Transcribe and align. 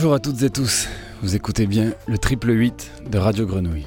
Bonjour 0.00 0.14
à 0.14 0.18
toutes 0.18 0.40
et 0.40 0.48
tous, 0.48 0.88
vous 1.20 1.36
écoutez 1.36 1.66
bien 1.66 1.92
le 2.08 2.16
triple 2.16 2.48
8 2.52 2.90
de 3.10 3.18
Radio 3.18 3.44
Grenouille. 3.44 3.86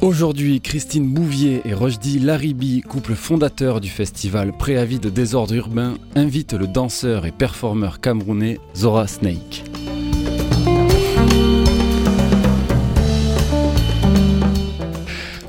Aujourd'hui, 0.00 0.60
Christine 0.60 1.12
Bouvier 1.12 1.62
et 1.64 1.74
Rojdi 1.74 2.20
Laribi, 2.20 2.82
couple 2.82 3.14
fondateur 3.14 3.80
du 3.80 3.88
festival 3.88 4.52
Préavis 4.56 5.00
de 5.00 5.10
désordre 5.10 5.54
urbain, 5.54 5.94
invitent 6.14 6.54
le 6.54 6.68
danseur 6.68 7.26
et 7.26 7.32
performeur 7.32 7.98
camerounais 7.98 8.60
Zora 8.76 9.08
Snake. 9.08 9.64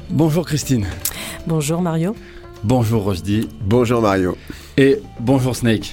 Bonjour 0.10 0.48
Christine. 0.48 0.88
Bonjour 1.46 1.80
Mario. 1.84 2.16
Bonjour 2.64 3.04
Rojdi. 3.04 3.50
Bonjour 3.66 4.02
Mario. 4.02 4.38
Et 4.78 5.00
bonjour 5.20 5.56
Snake. 5.56 5.92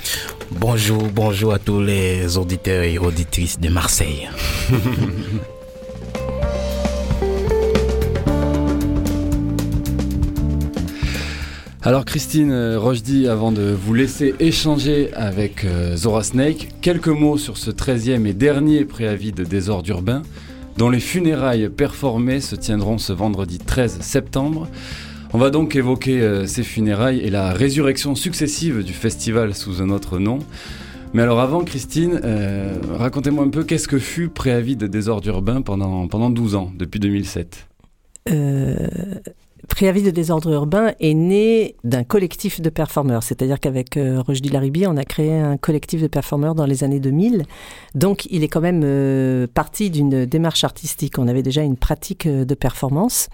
Bonjour, 0.50 1.02
bonjour 1.14 1.54
à 1.54 1.58
tous 1.58 1.80
les 1.80 2.36
auditeurs 2.36 2.82
et 2.82 2.98
auditrices 2.98 3.58
de 3.58 3.70
Marseille. 3.70 4.28
Alors 11.80 12.04
Christine 12.04 12.50
euh, 12.50 12.78
Rojdi, 12.78 13.28
avant 13.28 13.50
de 13.50 13.62
vous 13.62 13.94
laisser 13.94 14.34
échanger 14.38 15.10
avec 15.14 15.64
euh, 15.64 15.96
Zora 15.96 16.22
Snake, 16.22 16.68
quelques 16.82 17.08
mots 17.08 17.38
sur 17.38 17.56
ce 17.56 17.70
13e 17.70 18.26
et 18.26 18.34
dernier 18.34 18.84
préavis 18.84 19.32
de 19.32 19.42
désordre 19.44 19.88
urbain, 19.88 20.20
dont 20.76 20.90
les 20.90 21.00
funérailles 21.00 21.70
performées 21.70 22.42
se 22.42 22.56
tiendront 22.56 22.98
ce 22.98 23.14
vendredi 23.14 23.58
13 23.58 24.00
septembre. 24.00 24.68
On 25.32 25.38
va 25.38 25.50
donc 25.50 25.76
évoquer 25.76 26.20
euh, 26.20 26.46
ces 26.46 26.62
funérailles 26.62 27.20
et 27.20 27.30
la 27.30 27.52
résurrection 27.52 28.14
successive 28.14 28.82
du 28.82 28.92
festival 28.92 29.54
sous 29.54 29.82
un 29.82 29.90
autre 29.90 30.18
nom. 30.18 30.38
Mais 31.14 31.22
alors 31.22 31.40
avant, 31.40 31.64
Christine, 31.64 32.20
euh, 32.22 32.74
racontez-moi 32.98 33.44
un 33.44 33.48
peu 33.48 33.64
qu'est-ce 33.64 33.88
que 33.88 33.98
fut 33.98 34.28
Préavis 34.28 34.76
de 34.76 34.86
désordre 34.86 35.28
urbain 35.28 35.62
pendant, 35.62 36.06
pendant 36.06 36.30
12 36.30 36.54
ans, 36.54 36.70
depuis 36.76 37.00
2007 37.00 37.66
euh, 38.30 38.88
Préavis 39.68 40.02
de 40.02 40.10
désordre 40.10 40.52
urbain 40.52 40.92
est 41.00 41.14
né 41.14 41.76
d'un 41.82 42.04
collectif 42.04 42.60
de 42.60 42.68
performeurs, 42.68 43.22
c'est-à-dire 43.22 43.58
qu'avec 43.58 43.96
euh, 43.96 44.20
Rojdi 44.20 44.50
Laribi, 44.50 44.86
on 44.86 44.96
a 44.96 45.04
créé 45.04 45.32
un 45.32 45.56
collectif 45.56 46.02
de 46.02 46.08
performeurs 46.08 46.54
dans 46.54 46.66
les 46.66 46.84
années 46.84 47.00
2000. 47.00 47.44
Donc 47.94 48.26
il 48.30 48.44
est 48.44 48.48
quand 48.48 48.60
même 48.60 49.46
parti 49.48 49.90
d'une 49.90 50.26
démarche 50.26 50.64
artistique. 50.64 51.18
On 51.18 51.26
avait 51.26 51.42
déjà 51.42 51.62
une 51.62 51.76
pratique 51.76 52.28
de 52.28 52.54
performance. 52.54 53.28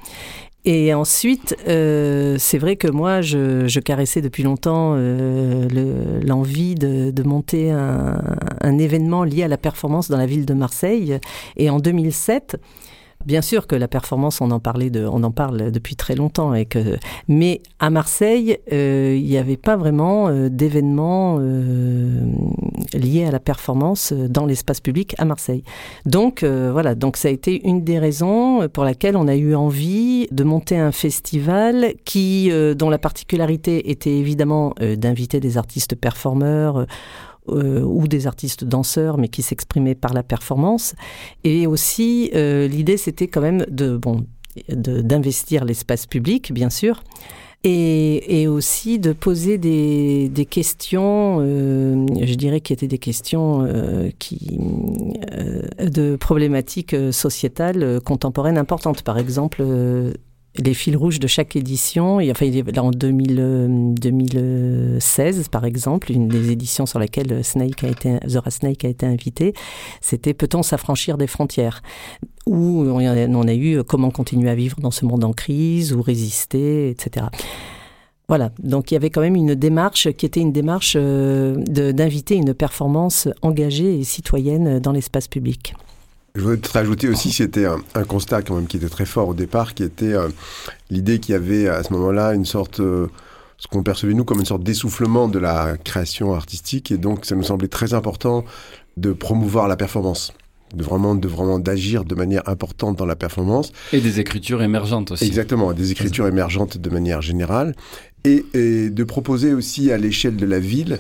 Et 0.67 0.95
ensuite, 0.95 1.55
euh, 1.69 2.37
c'est 2.39 2.57
vrai 2.57 2.77
que 2.77 2.89
moi, 2.89 3.21
je, 3.21 3.67
je 3.69 3.81
caressais 3.81 4.23
depuis 4.23 4.43
longtemps 4.43 4.95
euh, 4.97 5.69
le- 5.69 6.27
l'envie 6.27 6.75
de, 6.75 7.11
de 7.11 7.23
monter 7.23 7.71
un, 7.71 8.19
un 8.63 8.79
événement 8.79 9.25
lié 9.25 9.43
à 9.43 9.49
la 9.49 9.59
performance 9.59 10.09
dans 10.09 10.17
la 10.17 10.25
ville 10.25 10.47
de 10.47 10.55
Marseille. 10.55 11.19
Et 11.59 11.69
en 11.69 11.81
2007, 11.81 12.57
Bien 13.27 13.43
sûr 13.43 13.67
que 13.67 13.75
la 13.75 13.89
performance, 13.89 14.41
on 14.41 14.51
en 14.51 14.61
parlait, 14.61 14.91
de, 14.91 15.07
on 15.07 15.23
en 15.23 15.31
parle 15.31 15.71
depuis 15.71 15.97
très 15.97 16.15
longtemps, 16.15 16.55
et 16.55 16.69
mais 17.29 17.63
à 17.79 17.91
Marseille, 17.91 18.59
euh, 18.73 19.17
il 19.19 19.25
n'y 19.25 19.39
avait 19.39 19.57
pas 19.57 19.77
vraiment 19.77 20.29
euh, 20.29 20.49
d'événements 20.49 21.39
euh, 21.41 22.21
liés 22.93 23.25
à 23.25 23.31
la 23.31 23.41
performance 23.41 24.13
dans 24.13 24.47
l'espace 24.47 24.81
public 24.81 25.15
à 25.19 25.25
Marseille. 25.25 25.63
Donc 26.07 26.45
voilà, 26.45 26.95
donc 26.95 27.17
ça 27.17 27.29
a 27.29 27.31
été 27.31 27.67
une 27.67 27.83
des 27.83 27.99
raisons 27.99 28.69
pour 28.69 28.85
laquelle 28.85 29.17
on 29.17 29.29
a 29.29 29.37
eu 29.37 29.55
envie 29.55 30.27
de 30.31 30.45
monter 30.45 30.77
un 30.77 30.93
festival 30.93 31.95
qui, 32.05 32.51
dont 32.77 32.91
la 32.91 32.99
particularité 32.99 33.91
était 33.91 34.17
évidemment 34.17 34.75
d'inviter 34.97 35.41
des 35.41 35.57
artistes 35.59 35.95
performeurs. 35.95 36.87
Euh, 37.49 37.83
ou 37.83 38.09
des 38.09 38.27
artistes 38.27 38.65
danseurs, 38.65 39.19
mais 39.19 39.29
qui 39.29 39.43
s'exprimaient 39.43 39.95
par 39.95 40.15
la 40.15 40.23
performance. 40.23 40.95
Et 41.45 41.67
aussi, 41.67 42.31
euh, 42.35 42.67
l'idée, 42.69 42.97
c'était 42.97 43.29
quand 43.29 43.43
même 43.43 43.67
de, 43.71 43.97
bon, 43.97 44.25
d'investir 44.69 45.65
l'espace 45.65 46.07
public, 46.07 46.53
bien 46.53 46.71
sûr, 46.71 47.03
et, 47.63 48.43
et 48.43 48.49
aussi 48.49 48.99
de 48.99 49.13
poser 49.13 49.59
des, 49.59 50.29
des 50.29 50.45
questions, 50.47 51.39
euh, 51.41 52.07
je 52.23 52.35
dirais 52.35 52.61
qui 52.61 52.73
étaient 52.73 52.89
des 52.89 52.99
questions 52.99 53.65
euh, 53.67 54.11
qui, 54.19 54.59
de 55.81 56.17
problématiques 56.17 56.97
sociétales 57.11 58.01
contemporaines 58.05 58.59
importantes. 58.59 59.03
Par 59.03 59.19
exemple, 59.19 59.63
les 60.57 60.75
fils 60.75 60.97
rouges 60.97 61.19
de 61.19 61.27
chaque 61.27 61.57
édition, 61.57 62.21
et, 62.21 62.31
enfin, 62.31 62.47
là 62.47 62.85
en 62.85 62.91
2000, 62.91 63.37
euh, 63.39 63.67
2016 63.95 65.49
par 65.49 65.65
exemple, 65.65 66.13
une 66.13 66.29
des 66.29 66.53
éditions 66.53 66.87
sur 66.87 66.99
laquelle 66.99 67.43
Snake 67.45 67.83
a 67.85 67.89
été, 67.89 68.19
Zora 68.29 68.51
Snake 68.51 68.85
a 68.85 68.89
été 68.89 69.07
invité, 69.07 69.55
c'était 70.01 70.35
Peut-on 70.35 70.63
s'affranchir 70.63 71.19
des 71.19 71.27
frontières? 71.27 71.83
Où 72.47 72.83
on 72.83 73.01
on 73.01 73.49
a 73.49 73.55
eu 73.55 73.83
Comment 73.85 74.11
continuer 74.11 74.51
à 74.51 74.55
vivre 74.55 74.79
dans 74.81 74.91
ce 74.91 75.05
monde 75.05 75.25
en 75.25 75.33
crise, 75.33 75.93
ou 75.93 76.03
résister, 76.03 76.91
etc. 76.91 77.27
Voilà, 78.27 78.51
donc 78.59 78.91
il 78.91 78.95
y 78.95 78.97
avait 78.97 79.11
quand 79.11 79.21
même 79.21 79.37
une 79.37 79.55
démarche 79.55 80.11
qui 80.13 80.25
était 80.25 80.41
une 80.41 80.53
démarche 80.53 80.95
euh, 80.97 81.57
d'inviter 81.67 82.37
une 82.37 82.55
performance 82.55 83.29
engagée 83.43 83.99
et 83.99 84.05
citoyenne 84.05 84.79
dans 84.79 84.93
l'espace 84.93 85.29
public. 85.29 85.75
Je 86.37 86.41
voudrais 86.41 86.57
te 86.57 86.73
rajouter 86.73 87.09
aussi, 87.09 87.31
c'était 87.31 87.65
un, 87.65 87.79
un 87.95 88.03
constat 88.03 88.43
quand 88.43 88.57
même 88.57 88.67
qui 88.67 88.77
était 88.77 88.89
très 88.89 89.07
fort 89.07 89.29
au 89.29 89.35
départ, 89.35 89.73
qui 89.73 89.85
était 89.85 90.15
euh, 90.15 90.31
l'idée 90.91 91.21
qu'il 91.21 91.33
y 91.33 91.37
avait 91.37 91.69
à 91.69 91.85
ce 91.85 91.93
moment-là 91.93 92.35
une 92.35 92.45
sorte, 92.45 92.81
euh, 92.81 93.07
ce 93.57 93.69
qu'on 93.69 93.85
percevait 93.85 94.15
nous 94.15 94.25
comme 94.25 94.41
une 94.41 94.45
sorte 94.45 94.65
d'essoufflement 94.65 95.29
de 95.29 95.39
la 95.39 95.77
création 95.77 96.35
artistique, 96.35 96.91
et 96.91 96.99
donc 96.99 97.25
ça 97.25 97.37
nous 97.37 97.45
semblait 97.45 97.69
très 97.69 97.95
important 97.95 98.45
de 98.97 99.13
promouvoir 99.13 99.69
la 99.69 99.77
performance, 99.77 100.33
de 100.75 100.83
vraiment, 100.83 101.15
de 101.15 101.29
vraiment 101.29 101.61
d'agir 101.61 102.05
de 102.05 102.17
manière 102.17 102.49
importante 102.49 102.97
dans 102.97 103.07
la 103.07 103.15
performance. 103.15 103.71
Et 103.93 104.01
des 104.01 104.19
écritures 104.19 104.61
émergentes 104.61 105.13
aussi. 105.13 105.25
Exactement, 105.27 105.73
des 105.73 105.93
écritures 105.93 106.27
émergentes 106.27 106.79
de 106.79 106.91
manière 106.91 107.23
générale, 107.23 107.77
et, 108.25 108.45
et 108.55 108.91
de 108.91 109.05
proposer 109.05 109.55
aussi 109.55 109.93
à 109.93 109.99
l'échelle 109.99 110.35
de 110.35 110.47
la 110.47 110.59
ville 110.59 110.99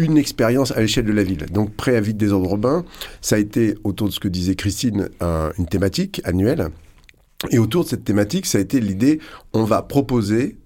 une 0.00 0.16
expérience 0.16 0.72
à 0.72 0.80
l'échelle 0.80 1.04
de 1.04 1.12
la 1.12 1.22
ville. 1.22 1.46
Donc, 1.52 1.74
préavis 1.74 2.14
de 2.14 2.18
désordre 2.18 2.48
urbain, 2.50 2.84
ça 3.20 3.36
a 3.36 3.38
été, 3.38 3.76
autour 3.84 4.08
de 4.08 4.12
ce 4.12 4.20
que 4.20 4.28
disait 4.28 4.54
Christine, 4.54 5.08
un- 5.20 5.50
une 5.58 5.66
thématique 5.66 6.20
annuelle. 6.24 6.68
Et 7.50 7.58
autour 7.58 7.84
de 7.84 7.88
cette 7.90 8.04
thématique, 8.04 8.46
ça 8.46 8.58
a 8.58 8.60
été 8.60 8.80
l'idée, 8.80 9.20
on 9.52 9.64
va 9.64 9.82
proposer 9.82 10.56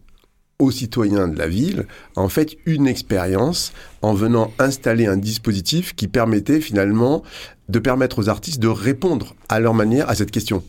aux 0.61 0.71
citoyens 0.71 1.27
de 1.27 1.37
la 1.37 1.49
ville, 1.49 1.87
en 2.15 2.29
fait, 2.29 2.57
une 2.65 2.87
expérience 2.87 3.73
en 4.03 4.15
venant 4.15 4.53
installer 4.61 5.07
un 5.07 5.17
dispositif 5.17 5.95
qui 5.97 6.07
permettait 6.07 6.61
finalement 6.61 7.23
de 7.69 7.79
permettre 7.81 8.21
aux 8.21 8.29
artistes 8.29 8.61
de 8.61 8.69
répondre 8.69 9.35
à 9.49 9.59
leur 9.59 9.75
manière 9.75 10.09
à 10.09 10.15
cette 10.15 10.31
question. 10.31 10.63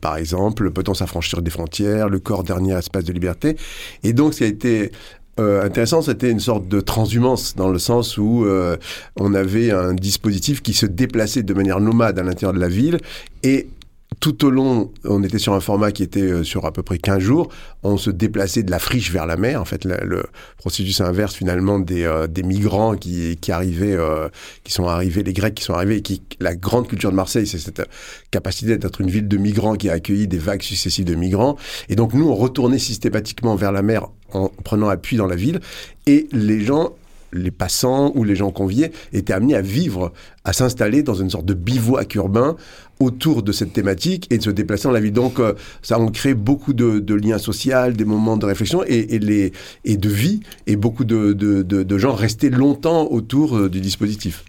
Par 0.00 0.16
exemple, 0.16 0.70
peut-on 0.72 0.94
s'affranchir 0.94 1.42
des 1.42 1.50
frontières, 1.50 2.08
le 2.08 2.18
corps 2.18 2.42
dernier 2.42 2.76
espace 2.76 3.04
de 3.04 3.12
liberté 3.12 3.56
Et 4.02 4.12
donc, 4.12 4.32
qui 4.34 4.44
a 4.44 4.46
été 4.48 4.90
euh, 5.40 5.64
intéressant, 5.64 6.00
c'était 6.02 6.30
une 6.30 6.40
sorte 6.40 6.68
de 6.68 6.80
transhumance 6.80 7.56
dans 7.56 7.68
le 7.68 7.78
sens 7.78 8.18
où 8.18 8.44
euh, 8.44 8.76
on 9.18 9.34
avait 9.34 9.72
un 9.72 9.92
dispositif 9.92 10.62
qui 10.62 10.74
se 10.74 10.86
déplaçait 10.86 11.42
de 11.42 11.54
manière 11.54 11.80
nomade 11.80 12.18
à 12.18 12.22
l'intérieur 12.22 12.52
de 12.52 12.60
la 12.60 12.68
ville 12.68 12.98
et 13.42 13.66
tout 14.20 14.44
au 14.44 14.50
long, 14.50 14.92
on 15.04 15.22
était 15.22 15.38
sur 15.38 15.54
un 15.54 15.60
format 15.60 15.92
qui 15.92 16.02
était 16.02 16.20
euh, 16.20 16.44
sur 16.44 16.66
à 16.66 16.72
peu 16.72 16.82
près 16.82 16.98
15 16.98 17.18
jours. 17.20 17.48
On 17.82 17.96
se 17.96 18.10
déplaçait 18.10 18.62
de 18.62 18.70
la 18.70 18.78
friche 18.78 19.10
vers 19.10 19.26
la 19.26 19.36
mer. 19.36 19.60
En 19.60 19.64
fait, 19.64 19.84
le, 19.84 20.24
processus 20.58 21.00
inverse 21.00 21.34
finalement 21.34 21.78
des, 21.78 22.04
euh, 22.04 22.26
migrants 22.44 22.96
qui, 22.96 23.36
qui 23.40 23.52
arrivaient, 23.52 23.94
euh, 23.94 24.28
qui 24.62 24.72
sont 24.72 24.86
arrivés, 24.86 25.22
les 25.22 25.32
Grecs 25.32 25.54
qui 25.54 25.64
sont 25.64 25.74
arrivés. 25.74 25.96
Et 25.96 26.02
qui, 26.02 26.22
la 26.40 26.54
grande 26.54 26.88
culture 26.88 27.10
de 27.10 27.16
Marseille, 27.16 27.46
c'est 27.46 27.58
cette 27.58 27.82
capacité 28.30 28.76
d'être 28.76 29.00
une 29.00 29.10
ville 29.10 29.28
de 29.28 29.36
migrants 29.36 29.74
qui 29.74 29.88
a 29.88 29.94
accueilli 29.94 30.28
des 30.28 30.38
vagues 30.38 30.62
successives 30.62 31.04
de 31.04 31.14
migrants. 31.14 31.56
Et 31.88 31.96
donc 31.96 32.12
nous, 32.14 32.28
on 32.28 32.34
retournait 32.34 32.78
systématiquement 32.78 33.56
vers 33.56 33.72
la 33.72 33.82
mer 33.82 34.08
en 34.32 34.48
prenant 34.64 34.88
appui 34.88 35.16
dans 35.16 35.26
la 35.26 35.36
ville. 35.36 35.60
Et 36.06 36.28
les 36.32 36.60
gens 36.60 36.94
les 37.34 37.50
passants 37.50 38.12
ou 38.14 38.24
les 38.24 38.36
gens 38.36 38.50
conviés 38.50 38.92
étaient 39.12 39.32
amenés 39.32 39.54
à 39.54 39.60
vivre, 39.60 40.12
à 40.44 40.52
s'installer 40.52 41.02
dans 41.02 41.14
une 41.14 41.30
sorte 41.30 41.44
de 41.44 41.54
bivouac 41.54 42.14
urbain 42.14 42.56
autour 43.00 43.42
de 43.42 43.52
cette 43.52 43.72
thématique 43.72 44.26
et 44.30 44.38
de 44.38 44.42
se 44.42 44.50
déplacer 44.50 44.84
dans 44.84 44.92
la 44.92 45.00
ville. 45.00 45.12
Donc 45.12 45.40
euh, 45.40 45.54
ça 45.82 45.98
on 45.98 46.08
crée 46.08 46.34
beaucoup 46.34 46.72
de, 46.72 47.14
liens 47.14 47.38
sociaux, 47.38 47.90
des 47.92 48.04
moments 48.04 48.36
de 48.36 48.46
réflexion 48.46 48.82
et, 48.86 49.18
de 49.18 50.08
vie 50.08 50.40
et 50.66 50.76
beaucoup 50.76 51.04
de, 51.04 51.32
de, 51.32 51.62
de 51.62 51.98
gens 51.98 52.14
restaient 52.14 52.50
longtemps 52.50 53.10
autour 53.10 53.56
euh, 53.56 53.68
du 53.68 53.80
dispositif. 53.80 54.44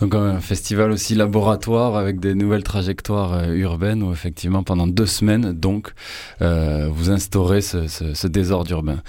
Donc 0.00 0.14
un 0.14 0.40
festival 0.40 0.90
aussi 0.90 1.14
laboratoire 1.14 1.96
avec 1.96 2.20
des 2.20 2.34
nouvelles 2.34 2.62
trajectoires 2.62 3.34
euh, 3.34 3.54
urbaines 3.54 4.02
où 4.02 4.12
effectivement 4.12 4.62
pendant 4.62 4.86
deux 4.86 5.06
semaines 5.06 5.52
donc 5.52 5.92
euh, 6.40 6.88
vous 6.90 7.10
instaurez 7.10 7.60
ce, 7.60 7.86
ce, 7.86 8.14
ce, 8.14 8.26
désordre 8.26 8.70
urbain. 8.70 9.02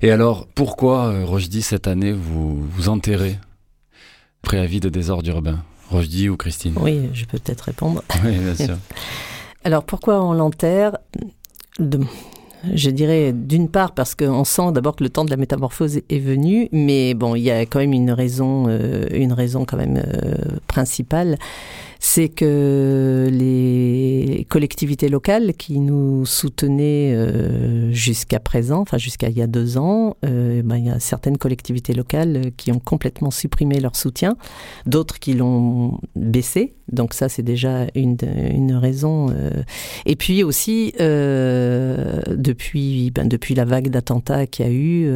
Et 0.00 0.10
alors 0.10 0.46
pourquoi 0.46 1.08
euh, 1.08 1.24
Rojdi 1.24 1.60
cette 1.60 1.86
année 1.86 2.12
vous 2.12 2.62
vous 2.62 2.88
enterrez 2.88 3.38
préavis 4.40 4.80
de 4.80 4.88
désordre 4.88 5.28
urbain? 5.28 5.62
Rojdi 5.90 6.28
ou 6.28 6.36
Christine? 6.36 6.74
Oui, 6.80 7.10
je 7.12 7.24
peux 7.26 7.38
peut-être 7.38 7.62
répondre. 7.62 8.02
Oui, 8.24 8.36
bien 8.36 8.54
sûr. 8.54 8.76
alors 9.64 9.84
pourquoi 9.84 10.22
on 10.22 10.32
l'enterre? 10.32 10.96
De... 11.78 12.00
je 12.74 12.90
dirais 12.90 13.32
d'une 13.32 13.68
part 13.68 13.92
parce 13.92 14.14
qu'on 14.14 14.44
sent 14.44 14.72
d'abord 14.72 14.96
que 14.96 15.04
le 15.04 15.10
temps 15.10 15.24
de 15.24 15.30
la 15.30 15.36
métamorphose 15.36 16.00
est 16.08 16.18
venu, 16.18 16.68
mais 16.72 17.14
bon, 17.14 17.34
il 17.34 17.42
y 17.42 17.50
a 17.50 17.60
quand 17.62 17.78
même 17.78 17.92
une 17.92 18.10
raison, 18.10 18.66
euh, 18.68 19.06
une 19.12 19.32
raison 19.32 19.64
quand 19.64 19.76
même 19.76 19.98
euh, 19.98 20.34
principale, 20.66 21.38
c'est 21.98 22.28
que 22.28 23.28
les 23.30 24.46
collectivités 24.48 25.08
locales 25.08 25.54
qui 25.54 25.80
nous 25.80 26.24
soutenaient 26.26 27.12
euh, 27.14 27.92
jusqu'à 27.92 28.40
présent, 28.40 28.80
enfin 28.80 28.98
jusqu'à 28.98 29.28
il 29.28 29.36
y 29.36 29.42
a 29.42 29.46
deux 29.46 29.78
ans, 29.78 30.16
euh, 30.24 30.62
ben, 30.62 30.76
il 30.76 30.86
y 30.86 30.90
a 30.90 31.00
certaines 31.00 31.38
collectivités 31.38 31.94
locales 31.94 32.52
qui 32.56 32.72
ont 32.72 32.78
complètement 32.78 33.30
supprimé 33.30 33.80
leur 33.80 33.96
soutien, 33.96 34.36
d'autres 34.86 35.18
qui 35.18 35.34
l'ont 35.34 36.00
baissé. 36.14 36.74
Donc 36.90 37.12
ça, 37.12 37.28
c'est 37.28 37.42
déjà 37.42 37.86
une, 37.94 38.16
une 38.54 38.74
raison. 38.74 39.28
Euh. 39.30 39.50
Et 40.06 40.16
puis 40.16 40.42
aussi, 40.42 40.94
depuis, 40.98 43.10
ben, 43.10 43.28
depuis 43.28 43.54
la 43.54 43.66
vague 43.66 43.90
d'attentats 43.90 44.46
qu'il 44.46 44.64
y 44.64 44.68
a 44.68 44.72
eu 44.72 45.10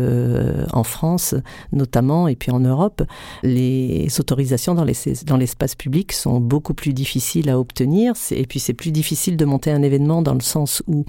en 0.72 0.84
France, 0.84 1.34
notamment, 1.72 2.28
et 2.28 2.36
puis 2.36 2.50
en 2.50 2.60
Europe, 2.60 3.02
les 3.42 4.08
autorisations 4.20 4.74
dans 4.74 4.84
l'espace 4.84 5.24
dans 5.24 5.38
public 5.78 6.12
sont 6.12 6.40
beaucoup 6.40 6.71
plus 6.74 6.92
difficile 6.92 7.48
à 7.48 7.58
obtenir. 7.58 8.14
Et 8.30 8.46
puis 8.46 8.60
c'est 8.60 8.74
plus 8.74 8.92
difficile 8.92 9.36
de 9.36 9.44
monter 9.44 9.70
un 9.70 9.82
événement 9.82 10.22
dans 10.22 10.34
le 10.34 10.40
sens 10.40 10.82
où 10.86 11.04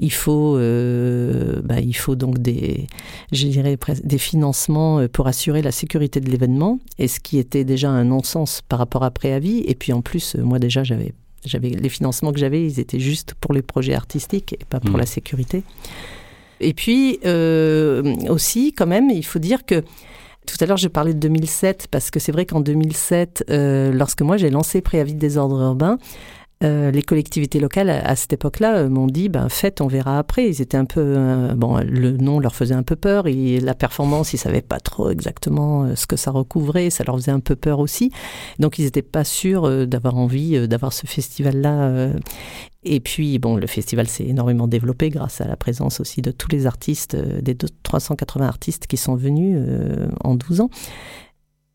il 0.00 0.12
faut, 0.12 0.56
euh, 0.56 1.60
bah, 1.62 1.80
il 1.80 1.94
faut 1.94 2.16
donc 2.16 2.38
des, 2.38 2.86
je 3.32 3.46
dirais, 3.46 3.76
des 4.04 4.18
financements 4.18 5.00
euh, 5.00 5.08
pour 5.08 5.26
assurer 5.26 5.62
la 5.62 5.72
sécurité 5.72 6.20
de 6.20 6.30
l'événement. 6.30 6.78
Et 6.98 7.08
ce 7.08 7.20
qui 7.20 7.38
était 7.38 7.64
déjà 7.64 7.90
un 7.90 8.04
non-sens 8.04 8.62
par 8.68 8.78
rapport 8.78 9.04
à 9.04 9.10
préavis. 9.10 9.64
Et 9.66 9.74
puis 9.74 9.92
en 9.92 10.02
plus, 10.02 10.36
euh, 10.36 10.42
moi 10.42 10.58
déjà, 10.58 10.84
j'avais 10.84 11.12
j'avais 11.44 11.70
les 11.70 11.88
financements 11.88 12.32
que 12.32 12.40
j'avais, 12.40 12.66
ils 12.66 12.80
étaient 12.80 12.98
juste 12.98 13.34
pour 13.34 13.54
les 13.54 13.62
projets 13.62 13.94
artistiques 13.94 14.54
et 14.54 14.64
pas 14.68 14.80
pour 14.80 14.96
mmh. 14.96 15.00
la 15.00 15.06
sécurité. 15.06 15.62
Et 16.60 16.74
puis 16.74 17.20
aussi, 18.28 18.72
quand 18.72 18.88
même, 18.88 19.08
il 19.08 19.24
faut 19.24 19.38
dire 19.38 19.64
que 19.64 19.84
tout 20.48 20.56
à 20.64 20.66
l'heure, 20.66 20.78
je 20.78 20.88
parlais 20.88 21.12
de 21.12 21.18
2007 21.18 21.88
parce 21.90 22.10
que 22.10 22.18
c'est 22.18 22.32
vrai 22.32 22.46
qu'en 22.46 22.60
2007, 22.60 23.44
euh, 23.50 23.92
lorsque 23.92 24.22
moi 24.22 24.38
j'ai 24.38 24.48
lancé 24.48 24.80
Préavis 24.80 25.14
de 25.14 25.18
désordre 25.18 25.60
urbain, 25.60 25.98
euh, 26.64 26.90
les 26.90 27.02
collectivités 27.02 27.60
locales 27.60 27.90
à, 27.90 28.16
cette 28.16 28.32
époque-là 28.32 28.78
euh, 28.78 28.88
m'ont 28.88 29.06
dit 29.06 29.28
ben 29.28 29.48
faites 29.48 29.80
on 29.80 29.86
verra 29.86 30.18
après. 30.18 30.48
Ils 30.48 30.60
étaient 30.60 30.76
un 30.76 30.84
peu 30.84 31.16
bon 31.56 31.78
le 31.78 32.12
nom 32.12 32.40
leur 32.40 32.54
faisait 32.54 32.74
un 32.74 32.82
peu 32.82 32.96
peur. 32.96 33.26
Et 33.26 33.60
la 33.60 33.74
performance 33.74 34.32
ils 34.32 34.38
savaient 34.38 34.62
pas 34.62 34.80
trop 34.80 35.10
exactement 35.10 35.94
ce 35.94 36.06
que 36.06 36.16
ça 36.16 36.30
recouvrait. 36.30 36.90
Ça 36.90 37.04
leur 37.04 37.16
faisait 37.16 37.32
un 37.32 37.40
peu 37.40 37.56
peur 37.56 37.78
aussi. 37.78 38.10
Donc 38.58 38.78
ils 38.78 38.84
n'étaient 38.84 39.02
pas 39.02 39.24
sûrs 39.24 39.86
d'avoir 39.86 40.16
envie 40.16 40.68
d'avoir 40.68 40.92
ce 40.92 41.06
festival 41.06 41.60
là 41.60 42.10
et 42.84 43.00
puis, 43.00 43.38
bon, 43.38 43.56
le 43.56 43.66
festival 43.66 44.06
s'est 44.06 44.26
énormément 44.26 44.68
développé 44.68 45.10
grâce 45.10 45.40
à 45.40 45.48
la 45.48 45.56
présence 45.56 46.00
aussi 46.00 46.22
de 46.22 46.30
tous 46.30 46.48
les 46.50 46.66
artistes, 46.66 47.14
euh, 47.14 47.40
des 47.42 47.56
380 47.56 48.46
artistes 48.46 48.86
qui 48.86 48.96
sont 48.96 49.16
venus 49.16 49.56
euh, 49.60 50.08
en 50.22 50.36
12 50.36 50.60
ans. 50.60 50.70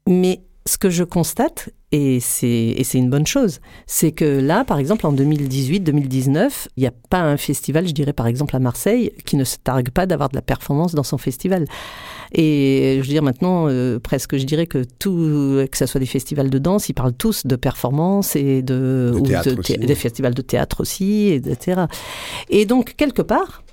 Mais 0.08 0.42
ce 0.66 0.78
que 0.78 0.90
je 0.90 1.04
constate, 1.04 1.70
et 1.92 2.20
c'est 2.22 2.86
une 2.94 3.10
bonne 3.10 3.28
chose, 3.28 3.60
c'est 3.86 4.14
que 4.14 4.40
là, 4.40 4.64
par 4.64 4.80
exemple, 4.80 5.06
en 5.06 5.14
2018-2019, 5.14 6.68
il 6.78 6.82
n'y 6.82 6.88
a 6.88 6.94
pas 7.10 7.20
un 7.20 7.38
festival, 7.38 7.88
je 7.88 7.94
dirais 7.94 8.14
par 8.14 8.28
exemple 8.28 8.56
à 8.56 8.60
Marseille, 8.60 9.12
qui 9.26 9.36
ne 9.36 9.44
se 9.44 9.58
targue 9.58 9.90
pas 9.90 10.06
d'avoir 10.06 10.30
de 10.30 10.36
la 10.36 10.42
performance 10.42 10.96
dans 10.96 11.04
son 11.04 11.18
festival. 11.18 11.66
Et 12.32 12.96
je 12.96 13.02
veux 13.02 13.14
dire 13.14 13.24
maintenant, 13.24 13.68
euh, 13.68 14.00
presque, 14.00 14.38
je 14.38 14.46
dirais 14.46 14.66
que 14.66 14.86
tout, 15.00 15.66
que 15.70 15.78
ce 15.78 15.86
soit 15.86 16.00
des 16.00 16.06
festivals 16.06 16.50
de 16.50 16.58
danse, 16.58 16.88
ils 16.88 16.94
parlent 16.94 17.14
tous 17.14 17.46
de 17.46 17.56
performance 17.58 18.36
et 18.36 18.62
de, 18.62 19.12
ou 19.14 19.22
de 19.22 19.86
des 19.86 19.96
festivals 19.96 20.34
de 20.34 20.42
théâtre 20.42 20.80
aussi, 20.80 21.28
etc. 21.28 21.82
Et 22.50 22.66
donc 22.66 22.96
quelque 22.96 23.22
part, 23.22 23.64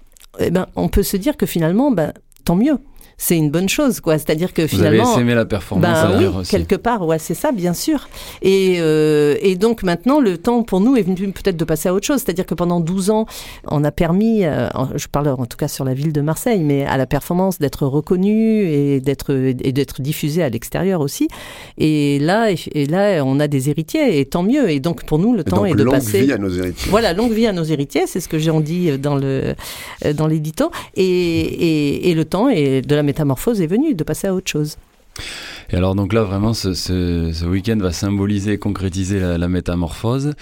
eh 0.41 0.51
ben, 0.51 0.67
on 0.77 0.89
peut 0.89 1.05
se 1.05 1.17
dire 1.17 1.37
que 1.37 1.47
finalement, 1.47 1.91
ben, 1.91 2.13
tant 2.45 2.57
mieux 2.57 2.79
c'est 3.22 3.37
une 3.37 3.50
bonne 3.50 3.69
chose, 3.69 4.00
quoi. 4.00 4.17
C'est-à-dire 4.17 4.55
que 4.55 4.67
finalement, 4.67 5.05
vous 5.05 5.11
avez 5.11 5.20
aimé 5.20 5.34
la 5.34 5.44
performance 5.44 5.87
ben, 5.87 6.19
oui, 6.19 6.26
aussi. 6.40 6.50
quelque 6.50 6.75
part, 6.75 7.06
ouais, 7.06 7.19
c'est 7.19 7.34
ça, 7.34 7.52
bien 7.52 7.75
sûr. 7.75 8.08
Et, 8.40 8.78
euh, 8.81 9.37
et 9.43 9.56
donc 9.56 9.82
maintenant, 9.82 10.20
le 10.20 10.38
temps 10.38 10.62
pour 10.62 10.81
nous 10.81 10.96
est 10.96 11.02
venu 11.02 11.31
peut-être 11.31 11.58
de 11.58 11.64
passer 11.67 11.90
à 11.90 11.94
autre 11.94 12.06
chose. 12.06 12.22
C'est-à-dire 12.25 12.46
que 12.46 12.55
pendant 12.55 12.81
12 12.81 13.11
ans, 13.11 13.26
on 13.69 13.84
a 13.84 13.93
permis, 13.93 14.46
euh, 14.46 14.69
je 14.94 15.06
parle 15.06 15.28
en 15.28 15.44
tout 15.44 15.58
cas 15.58 15.69
sur 15.69 15.84
la 15.84 15.93
ville 15.93 16.14
de 16.14 16.22
Marseille, 16.22 16.62
mais 16.64 16.87
à 16.87 16.96
la 16.96 17.05
performance 17.05 17.58
d'être 17.58 17.87
reconnue 17.87 18.62
et 18.62 19.00
d'être 19.00 19.34
et 19.34 19.72
d'être 19.72 20.00
diffusée 20.00 20.43
à 20.43 20.49
l'extérieur 20.49 21.02
aussi. 21.02 21.28
Et 21.76 22.19
là, 22.20 22.49
et 22.50 22.87
là, 22.87 23.22
on 23.22 23.38
a 23.38 23.49
des 23.49 23.69
héritiers, 23.69 24.19
et 24.19 24.25
tant 24.25 24.43
mieux. 24.43 24.70
Et 24.70 24.81
donc 24.81 25.05
pour 25.05 25.19
nous, 25.19 25.34
le 25.34 25.44
temps 25.44 25.67
est 25.67 25.75
de 25.75 25.84
passer. 25.84 26.20
Longue 26.20 26.26
vie 26.26 26.32
à 26.32 26.38
nos 26.38 26.50
héritiers. 26.50 26.90
Voilà, 26.90 27.12
longue 27.12 27.32
vie 27.32 27.46
à 27.46 27.52
nos 27.52 27.64
héritiers, 27.64 28.06
c'est 28.06 28.20
ce 28.20 28.28
que 28.28 28.38
j'ai 28.38 28.50
dit 28.62 28.96
dans 28.96 29.14
le 29.14 29.55
dans 30.14 30.26
l'édito. 30.26 30.70
Et, 30.94 31.05
et, 31.05 32.11
et 32.11 32.14
le 32.14 32.25
temps 32.25 32.49
est 32.49 32.81
de 32.81 32.94
la 32.94 33.02
métamorphose 33.11 33.61
est 33.61 33.67
venue, 33.67 33.95
de 33.95 34.05
passer 34.05 34.29
à 34.29 34.35
autre 34.35 34.49
chose. 34.49 34.77
Et 35.71 35.77
alors 35.77 35.97
donc 35.97 36.12
là 36.12 36.23
vraiment 36.23 36.55
ce, 36.55 37.45
week-end 37.45 37.77
va 37.79 37.93
symboliser, 37.93 38.57
concrétiser 38.59 39.19
la, 39.19 39.49
métamorphose. 39.49 40.33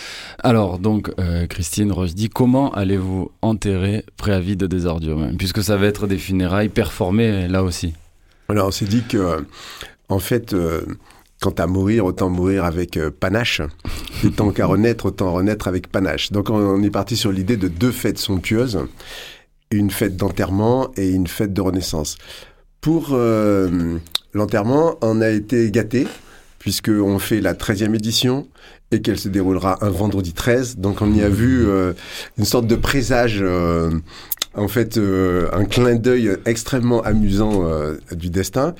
Alors 0.43 0.79
donc 0.79 1.11
euh, 1.19 1.47
Christine 1.47 1.91
Roche 1.91 2.15
dit 2.15 2.29
comment 2.29 2.71
allez-vous 2.73 3.31
enterrer 3.41 4.05
préavis 4.17 4.57
de 4.57 4.67
désordure 4.67 5.19
puisque 5.39 5.63
ça 5.63 5.77
va 5.77 5.87
être 5.87 6.07
des 6.07 6.19
funérailles 6.19 6.69
performées 6.69 7.49
là 7.49 7.63
aussi. 7.63 7.95
Alors 8.51 8.69
on 8.69 8.71
s'est 8.71 8.85
dit 8.85 9.03
que 9.09 9.45
en 10.11 10.19
fait 10.19 10.53
euh, 10.53 10.83
quant 11.41 11.55
à 11.59 11.67
mourir, 11.67 12.05
autant 12.05 12.29
mourir 12.29 12.65
avec 12.65 12.97
euh, 12.97 13.11
panache. 13.11 13.63
Et 14.25 14.31
tant 14.31 14.51
qu'à 14.51 14.67
renaître, 14.67 15.07
autant 15.07 15.33
renaître 15.33 15.69
avec 15.69 15.89
panache. 15.89 16.33
Donc 16.33 16.51
on 16.51 16.83
est 16.83 16.91
parti 16.91 17.17
sur 17.17 17.33
l'idée 17.33 17.57
de 17.57 17.69
deux 17.69 17.93
fêtes 17.93 18.19
somptueuses 18.19 18.81
une 19.71 19.91
fête 19.91 20.17
d'enterrement 20.17 20.91
et 20.97 21.11
une 21.11 21.27
fête 21.27 21.53
de 21.53 21.61
renaissance. 21.61 22.17
Pour 22.81 23.09
euh, 23.13 23.99
l'enterrement, 24.35 24.97
on 25.03 25.21
a 25.21 25.31
été 25.31 25.71
gâté 25.71 26.07
puisqu'on 26.59 27.19
fait 27.19 27.41
la 27.41 27.55
13e 27.55 27.95
édition 27.95 28.49
et 28.91 29.01
qu'elle 29.01 29.19
se 29.19 29.29
déroulera 29.29 29.85
un 29.85 29.91
vendredi 29.91 30.33
13. 30.33 30.79
Donc 30.79 31.03
on 31.03 31.13
y 31.13 31.23
a 31.23 31.29
vu 31.29 31.67
euh, 31.67 31.93
une 32.37 32.45
sorte 32.45 32.67
de 32.67 32.75
présage, 32.75 33.39
euh, 33.41 33.91
en 34.55 34.69
fait, 34.69 34.99
un 34.99 35.65
clin 35.65 35.95
d'œil 35.95 36.37
extrêmement 36.47 37.01
amusant 37.03 37.65
du 38.11 38.29
destin. 38.29 38.75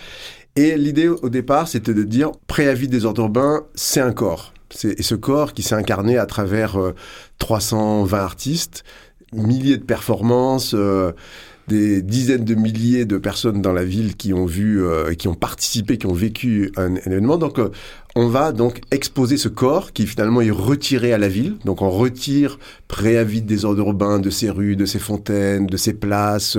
Et 0.57 0.77
l'idée 0.77 1.09
au 1.09 1.29
départ, 1.29 1.69
c'était 1.69 1.95
de 1.95 2.03
dire 2.03 2.33
préavis 2.49 2.89
des 2.89 3.05
ordres 3.05 3.23
urbains, 3.23 3.63
c'est 3.75 4.01
un 4.01 4.13
corps. 4.13 4.53
C'est 4.71 5.01
ce 5.01 5.15
corps 5.15 5.53
qui 5.53 5.63
s'est 5.63 5.77
incarné 5.77 6.19
à 6.19 6.27
travers 6.27 6.77
320 7.39 8.19
artistes, 8.19 8.85
milliers 9.33 9.77
de 9.77 9.85
performances, 9.85 10.73
euh, 10.75 11.13
des 11.69 12.03
dizaines 12.03 12.45
de 12.45 12.55
milliers 12.55 13.05
de 13.05 13.19
personnes 13.19 13.63
dans 13.63 13.73
la 13.73 13.85
ville 13.85 14.17
qui 14.17 14.33
ont 14.33 14.47
vu, 14.47 14.83
euh, 14.83 15.15
qui 15.15 15.29
ont 15.29 15.35
participé, 15.35 15.99
qui 15.99 16.07
ont 16.07 16.15
vécu 16.15 16.73
un, 16.77 16.97
événement. 16.97 17.37
Donc, 17.37 17.59
euh, 17.59 17.71
on 18.17 18.29
va 18.29 18.53
donc 18.53 18.81
exposer 18.91 19.37
ce 19.37 19.49
corps 19.49 19.93
qui 19.93 20.07
finalement 20.07 20.41
est 20.41 20.51
retiré 20.51 21.13
à 21.13 21.19
la 21.19 21.29
ville. 21.29 21.57
Donc, 21.65 21.83
on 21.83 21.91
retire 21.91 22.59
préavis 22.89 23.43
des 23.43 23.65
ordres 23.65 23.81
urbains, 23.81 24.19
de 24.19 24.31
ses 24.31 24.51
rues, 24.51 24.77
de 24.77 24.87
ses 24.87 24.99
fontaines, 24.99 25.67
de 25.67 25.77
ses 25.77 25.93
places, 25.93 26.57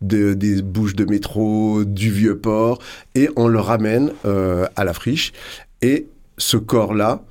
de, 0.00 0.34
des 0.34 0.62
bouches 0.62 0.94
de 0.94 1.04
métro, 1.04 1.84
du 1.84 2.10
vieux 2.10 2.38
port, 2.38 2.78
et 3.14 3.28
on 3.36 3.48
le 3.48 3.58
ramène 3.58 4.12
à 4.24 4.84
la 4.84 4.92
friche. 4.92 5.32
Et 5.80 6.06
ce 6.38 6.56
corps-là 6.56 7.24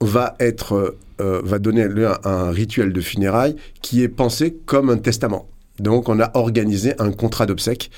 va 0.00 0.34
être 0.40 0.96
euh, 1.20 1.42
va 1.44 1.58
donner 1.58 1.86
lieu 1.86 2.08
un 2.24 2.50
rituel 2.50 2.94
de 2.94 3.00
funérailles 3.00 3.56
qui 3.82 4.02
est 4.02 4.08
pensé 4.08 4.56
comme 4.64 4.88
un 4.88 4.96
testament. 4.96 5.46
Donc 5.80 6.08
on 6.08 6.20
a 6.20 6.30
organisé 6.34 6.94
un 7.00 7.10
contrat 7.10 7.46
d'obsèques 7.46 7.90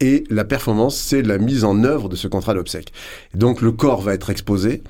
et 0.00 0.24
la 0.30 0.44
performance, 0.44 0.96
c'est 0.96 1.22
la 1.22 1.38
mise 1.38 1.64
en 1.64 1.82
œuvre 1.82 2.08
de 2.08 2.16
ce 2.16 2.28
contrat 2.28 2.54
d'obsèques. 2.54 2.92
Donc 3.34 3.60
le 3.60 3.72
corps 3.72 4.00
va 4.00 4.14
être 4.14 4.30
exposé 4.30 4.82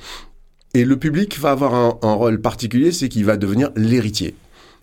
et 0.74 0.84
le 0.84 0.96
public 0.98 1.38
va 1.38 1.52
avoir 1.52 1.74
un, 1.74 2.12
rôle 2.12 2.40
particulier, 2.40 2.92
c'est 2.92 3.08
qu'il 3.08 3.24
va 3.24 3.36
devenir 3.36 3.70
l'héritier. 3.74 4.34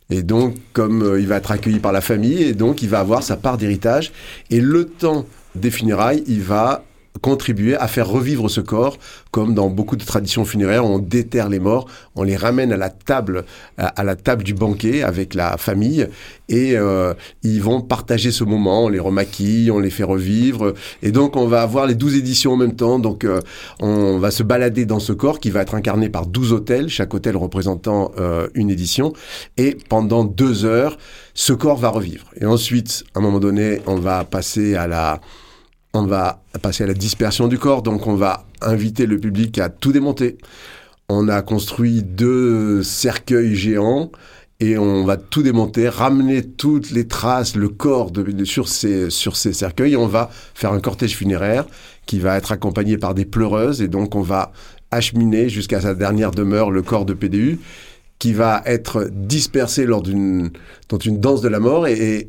Et 0.09 0.23
donc, 0.23 0.55
comme 0.73 1.03
euh, 1.03 1.19
il 1.19 1.27
va 1.27 1.37
être 1.37 1.51
accueilli 1.51 1.79
par 1.79 1.91
la 1.91 2.01
famille, 2.01 2.43
et 2.43 2.53
donc 2.53 2.81
il 2.81 2.89
va 2.89 2.99
avoir 2.99 3.23
sa 3.23 3.37
part 3.37 3.57
d'héritage. 3.57 4.11
Et 4.51 4.61
le 4.61 4.85
temps 4.85 5.25
des 5.55 5.71
funérailles, 5.71 6.23
il 6.27 6.41
va 6.41 6.83
contribuer 7.21 7.75
à 7.75 7.87
faire 7.87 8.07
revivre 8.07 8.49
ce 8.49 8.61
corps, 8.61 8.97
comme 9.31 9.53
dans 9.53 9.69
beaucoup 9.69 9.95
de 9.95 10.05
traditions 10.05 10.45
funéraires, 10.45 10.85
on 10.85 10.99
déterre 10.99 11.49
les 11.49 11.59
morts, 11.59 11.87
on 12.15 12.23
les 12.23 12.35
ramène 12.35 12.71
à 12.71 12.77
la 12.77 12.89
table, 12.89 13.45
à, 13.77 14.03
la 14.03 14.15
table 14.15 14.43
du 14.43 14.53
banquet 14.53 15.03
avec 15.03 15.33
la 15.33 15.57
famille, 15.57 16.07
et 16.49 16.77
euh, 16.77 17.13
ils 17.43 17.61
vont 17.61 17.81
partager 17.81 18.31
ce 18.31 18.43
moment, 18.43 18.85
on 18.85 18.89
les 18.89 18.99
remaquille, 18.99 19.71
on 19.71 19.79
les 19.79 19.89
fait 19.89 20.03
revivre, 20.03 20.73
et 21.01 21.11
donc 21.11 21.35
on 21.35 21.47
va 21.47 21.61
avoir 21.61 21.87
les 21.87 21.95
douze 21.95 22.15
éditions 22.15 22.53
en 22.53 22.57
même 22.57 22.75
temps, 22.75 22.99
donc 22.99 23.23
euh, 23.23 23.41
on 23.79 24.17
va 24.17 24.31
se 24.31 24.43
balader 24.43 24.85
dans 24.85 24.99
ce 24.99 25.13
corps 25.13 25.39
qui 25.39 25.49
va 25.49 25.61
être 25.61 25.75
incarné 25.75 26.09
par 26.09 26.25
douze 26.25 26.53
hôtels, 26.53 26.89
chaque 26.89 27.13
hôtel 27.13 27.37
représentant 27.37 28.11
euh, 28.19 28.47
une 28.53 28.69
édition, 28.69 29.13
et 29.57 29.77
pendant 29.89 30.23
deux 30.23 30.65
heures, 30.65 30.97
ce 31.33 31.53
corps 31.53 31.77
va 31.77 31.89
revivre. 31.89 32.25
Et 32.39 32.45
ensuite, 32.45 33.03
à 33.13 33.19
un 33.19 33.21
moment 33.21 33.39
donné, 33.39 33.81
on 33.87 33.95
va 33.95 34.23
passer 34.23 34.75
à 34.75 34.87
la 34.87 35.19
on 35.95 36.05
va 36.05 36.41
passer 36.61 36.83
à 36.83 36.87
la 36.87 36.93
dispersion 36.93 37.47
du 37.47 37.57
corps, 37.57 37.81
donc 37.81 38.07
on 38.07 38.15
va 38.15 38.45
inviter 38.61 39.05
le 39.05 39.17
public 39.17 39.57
à 39.59 39.69
tout 39.69 39.91
démonter. 39.91 40.37
On 41.09 41.27
a 41.29 41.41
construit 41.41 42.03
deux 42.03 42.83
cercueils 42.83 43.55
géants 43.55 44.11
et 44.59 44.77
on 44.77 45.03
va 45.03 45.17
tout 45.17 45.43
démonter, 45.43 45.89
ramener 45.89 46.43
toutes 46.43 46.91
les 46.91 47.07
traces, 47.07 47.55
le 47.55 47.69
corps 47.69 48.11
de, 48.11 48.45
sur, 48.45 48.67
ces, 48.67 49.09
sur 49.09 49.35
ces 49.35 49.51
cercueils 49.51 49.97
on 49.97 50.07
va 50.07 50.29
faire 50.53 50.71
un 50.71 50.79
cortège 50.79 51.15
funéraire 51.15 51.65
qui 52.05 52.19
va 52.19 52.37
être 52.37 52.53
accompagné 52.53 52.97
par 52.97 53.13
des 53.13 53.25
pleureuses 53.25 53.81
et 53.81 53.89
donc 53.89 54.15
on 54.15 54.21
va 54.21 54.53
acheminer 54.91 55.49
jusqu'à 55.49 55.81
sa 55.81 55.93
dernière 55.93 56.31
demeure 56.31 56.71
le 56.71 56.81
corps 56.81 57.05
de 57.05 57.13
PDU 57.13 57.59
qui 58.17 58.31
va 58.31 58.63
être 58.65 59.09
dispersé 59.11 59.85
lors 59.85 60.01
d'une 60.01 60.51
dans 60.87 60.99
une 60.99 61.19
danse 61.19 61.41
de 61.41 61.49
la 61.49 61.59
mort 61.59 61.85
et 61.85 62.27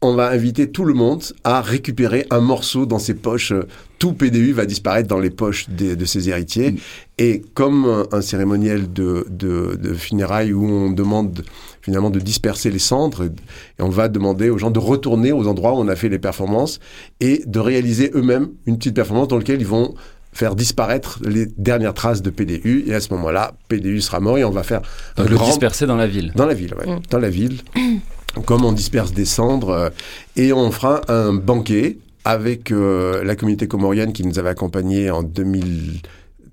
on 0.00 0.14
va 0.14 0.28
inviter 0.30 0.70
tout 0.70 0.84
le 0.84 0.94
monde 0.94 1.24
à 1.42 1.60
récupérer 1.60 2.26
un 2.30 2.40
morceau 2.40 2.86
dans 2.86 2.98
ses 2.98 3.14
poches. 3.14 3.52
Tout 3.98 4.12
PDU 4.12 4.52
va 4.52 4.64
disparaître 4.64 5.08
dans 5.08 5.18
les 5.18 5.30
poches 5.30 5.68
de 5.70 6.04
ses 6.04 6.28
héritiers. 6.28 6.72
Mm. 6.72 6.76
Et 7.18 7.42
comme 7.54 8.06
un, 8.12 8.20
cérémoniel 8.20 8.92
de, 8.92 9.26
de, 9.28 9.94
funérailles 9.94 10.52
où 10.52 10.64
on 10.64 10.90
demande 10.90 11.44
finalement 11.82 12.10
de 12.10 12.20
disperser 12.20 12.70
les 12.70 12.78
cendres, 12.78 13.24
et 13.24 13.82
on 13.82 13.88
va 13.88 14.08
demander 14.08 14.50
aux 14.50 14.58
gens 14.58 14.70
de 14.70 14.78
retourner 14.78 15.32
aux 15.32 15.48
endroits 15.48 15.72
où 15.72 15.78
on 15.78 15.88
a 15.88 15.96
fait 15.96 16.08
les 16.08 16.18
performances 16.20 16.78
et 17.18 17.42
de 17.46 17.58
réaliser 17.58 18.12
eux-mêmes 18.14 18.50
une 18.66 18.78
petite 18.78 18.94
performance 18.94 19.28
dans 19.28 19.38
laquelle 19.38 19.60
ils 19.60 19.66
vont 19.66 19.94
faire 20.32 20.54
disparaître 20.54 21.18
les 21.24 21.46
dernières 21.46 21.94
traces 21.94 22.22
de 22.22 22.30
PDU. 22.30 22.84
Et 22.86 22.94
à 22.94 23.00
ce 23.00 23.12
moment-là, 23.14 23.54
PDU 23.66 24.00
sera 24.00 24.20
mort 24.20 24.38
et 24.38 24.44
on 24.44 24.50
va 24.50 24.62
faire... 24.62 24.82
le 25.16 25.36
disperser 25.44 25.86
dans 25.86 25.96
la 25.96 26.06
ville. 26.06 26.32
Dans 26.36 26.46
la 26.46 26.54
ville, 26.54 26.74
oui. 26.78 26.92
Mm. 26.92 27.00
Dans 27.10 27.18
la 27.18 27.30
ville 27.30 27.58
comme 28.44 28.64
on 28.64 28.72
disperse 28.72 29.12
des 29.12 29.24
cendres, 29.24 29.70
euh, 29.70 29.90
et 30.36 30.52
on 30.52 30.70
fera 30.70 31.00
un 31.08 31.32
banquet 31.32 31.98
avec 32.24 32.72
euh, 32.72 33.24
la 33.24 33.36
communauté 33.36 33.68
comorienne 33.68 34.12
qui 34.12 34.24
nous 34.24 34.38
avait 34.38 34.50
accompagnés 34.50 35.10
en 35.10 35.22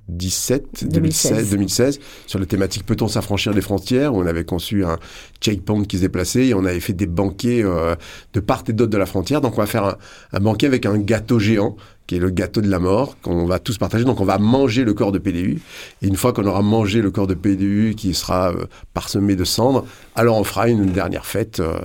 2017, 0.08 0.88
2016. 0.88 1.50
2016, 1.50 2.00
sur 2.28 2.40
la 2.40 2.46
thématique 2.46 2.86
Peut-on 2.86 3.08
s'affranchir 3.08 3.54
des 3.54 3.62
frontières? 3.62 4.14
Où 4.14 4.22
on 4.22 4.26
avait 4.26 4.46
conçu 4.46 4.86
un 4.86 4.98
checkpoint 5.42 5.84
qui 5.86 5.98
se 5.98 6.02
déplaçait 6.02 6.48
et 6.48 6.54
on 6.54 6.66
avait 6.66 6.80
fait 6.80 6.94
des 6.94 7.08
banquets 7.08 7.64
euh, 7.64 7.96
de 8.34 8.40
part 8.40 8.64
et 8.68 8.74
d'autre 8.74 8.92
de 8.92 8.98
la 8.98 9.06
frontière. 9.06 9.42
Donc 9.42 9.58
on 9.58 9.62
va 9.62 9.68
faire 9.68 9.86
un, 9.86 9.98
un 10.34 10.40
banquet 10.40 10.68
avec 10.68 10.86
un 10.86 10.98
gâteau 10.98 11.40
géant 11.40 11.76
qui 12.08 12.16
est 12.16 12.20
le 12.20 12.30
gâteau 12.30 12.62
de 12.62 12.70
la 12.70 12.80
mort, 12.80 13.18
qu'on 13.22 13.46
va 13.46 13.60
tous 13.60 13.78
partager. 13.78 14.04
Donc 14.04 14.22
on 14.22 14.26
va 14.26 14.38
manger 14.38 14.84
le 14.84 14.94
corps 14.94 15.12
de 15.12 15.18
PDU. 15.18 15.62
Et 16.02 16.08
une 16.08 16.16
fois 16.16 16.34
qu'on 16.34 16.46
aura 16.46 16.62
mangé 16.62 17.02
le 17.02 17.12
corps 17.12 17.28
de 17.28 17.34
PDU 17.34 17.96
qui 17.98 18.14
sera 18.14 18.52
euh, 18.52 18.66
parsemé 18.94 19.36
de 19.36 19.44
cendres, 19.44 19.86
alors 20.16 20.38
on 20.38 20.44
fera 20.44 20.70
une, 20.70 20.86
dernière 20.92 21.26
fête. 21.26 21.60
Euh, 21.60 21.80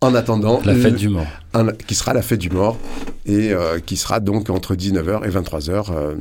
en 0.00 0.14
attendant... 0.14 0.60
La 0.64 0.74
fête 0.74 0.96
du 0.96 1.08
mort. 1.08 1.26
qui 1.86 1.94
sera 1.94 2.12
la 2.12 2.22
fête 2.22 2.40
du 2.40 2.50
mort 2.50 2.76
et 3.26 3.52
euh, 3.52 3.78
qui 3.78 3.96
sera 3.96 4.20
donc 4.20 4.50
entre 4.50 4.74
19h 4.74 5.24
et 5.24 5.30
23h 5.30 6.16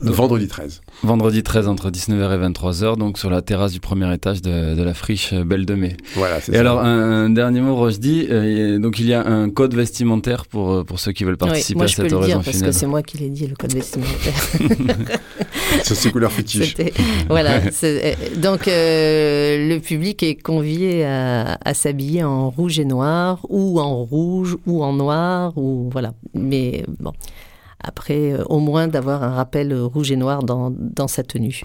vendredi 0.00 0.48
13. 0.48 0.80
Vendredi 1.02 1.42
13 1.42 1.68
entre 1.68 1.90
19h 1.90 2.34
et 2.34 2.48
23h, 2.48 2.96
donc 2.96 3.18
sur 3.18 3.30
la 3.30 3.42
terrasse 3.42 3.72
du 3.72 3.80
premier 3.80 4.12
étage 4.14 4.42
de, 4.42 4.82
la 4.82 4.94
friche 4.94 5.34
Belle 5.34 5.66
de 5.66 5.74
Mai. 5.74 5.96
Voilà, 6.14 6.40
c'est 6.40 6.54
Et 6.54 6.58
alors, 6.58 6.80
un, 6.80 7.30
dernier 7.30 7.60
mot, 7.60 7.74
Rochdi. 7.74 8.26
Euh, 8.30 8.78
donc, 8.78 8.98
il 8.98 9.06
y 9.06 9.14
a 9.14 9.26
un 9.26 9.50
code 9.50 9.74
vestimentaire 9.74 10.46
pour, 10.46 10.72
euh, 10.72 10.84
pour 10.84 11.00
ceux 11.00 11.12
qui 11.12 11.24
veulent 11.24 11.36
participer 11.36 11.84
à 11.84 11.88
cette 11.88 12.12
oraison 12.12 12.40
finale. 12.40 12.44
Parce 12.44 12.62
que 12.62 12.72
c'est 12.72 12.86
moi 12.86 13.02
qui 13.02 13.18
l'ai 13.18 13.30
dit, 13.30 13.46
le 13.46 13.56
code 13.56 13.74
vestimentaire. 13.74 14.34
c'est 15.82 15.94
ses 15.94 16.10
couleurs 16.10 16.32
fétiches. 16.32 16.76
Voilà. 17.28 17.60
Euh, 17.82 18.14
donc, 18.36 18.66
le 18.66 19.78
public 19.78 20.22
est 20.22 20.36
convié 20.36 21.04
à, 21.04 21.58
à 21.64 21.74
s'habiller 21.74 22.24
en 22.24 22.50
rouge 22.50 22.78
et 22.78 22.84
noir, 22.84 23.40
ou 23.48 23.80
en 23.80 24.04
rouge, 24.04 24.56
ou 24.66 24.82
en 24.82 24.92
noir, 24.92 25.56
ou 25.56 25.88
voilà. 25.90 26.12
Mais 26.34 26.84
bon 27.00 27.12
après, 27.80 28.32
euh, 28.32 28.44
au 28.44 28.60
moins 28.60 28.88
d'avoir 28.88 29.22
un 29.22 29.30
rappel 29.34 29.74
rouge 29.74 30.12
et 30.12 30.16
noir 30.16 30.42
dans, 30.42 30.70
dans 30.70 31.08
sa 31.08 31.22
tenue. 31.22 31.62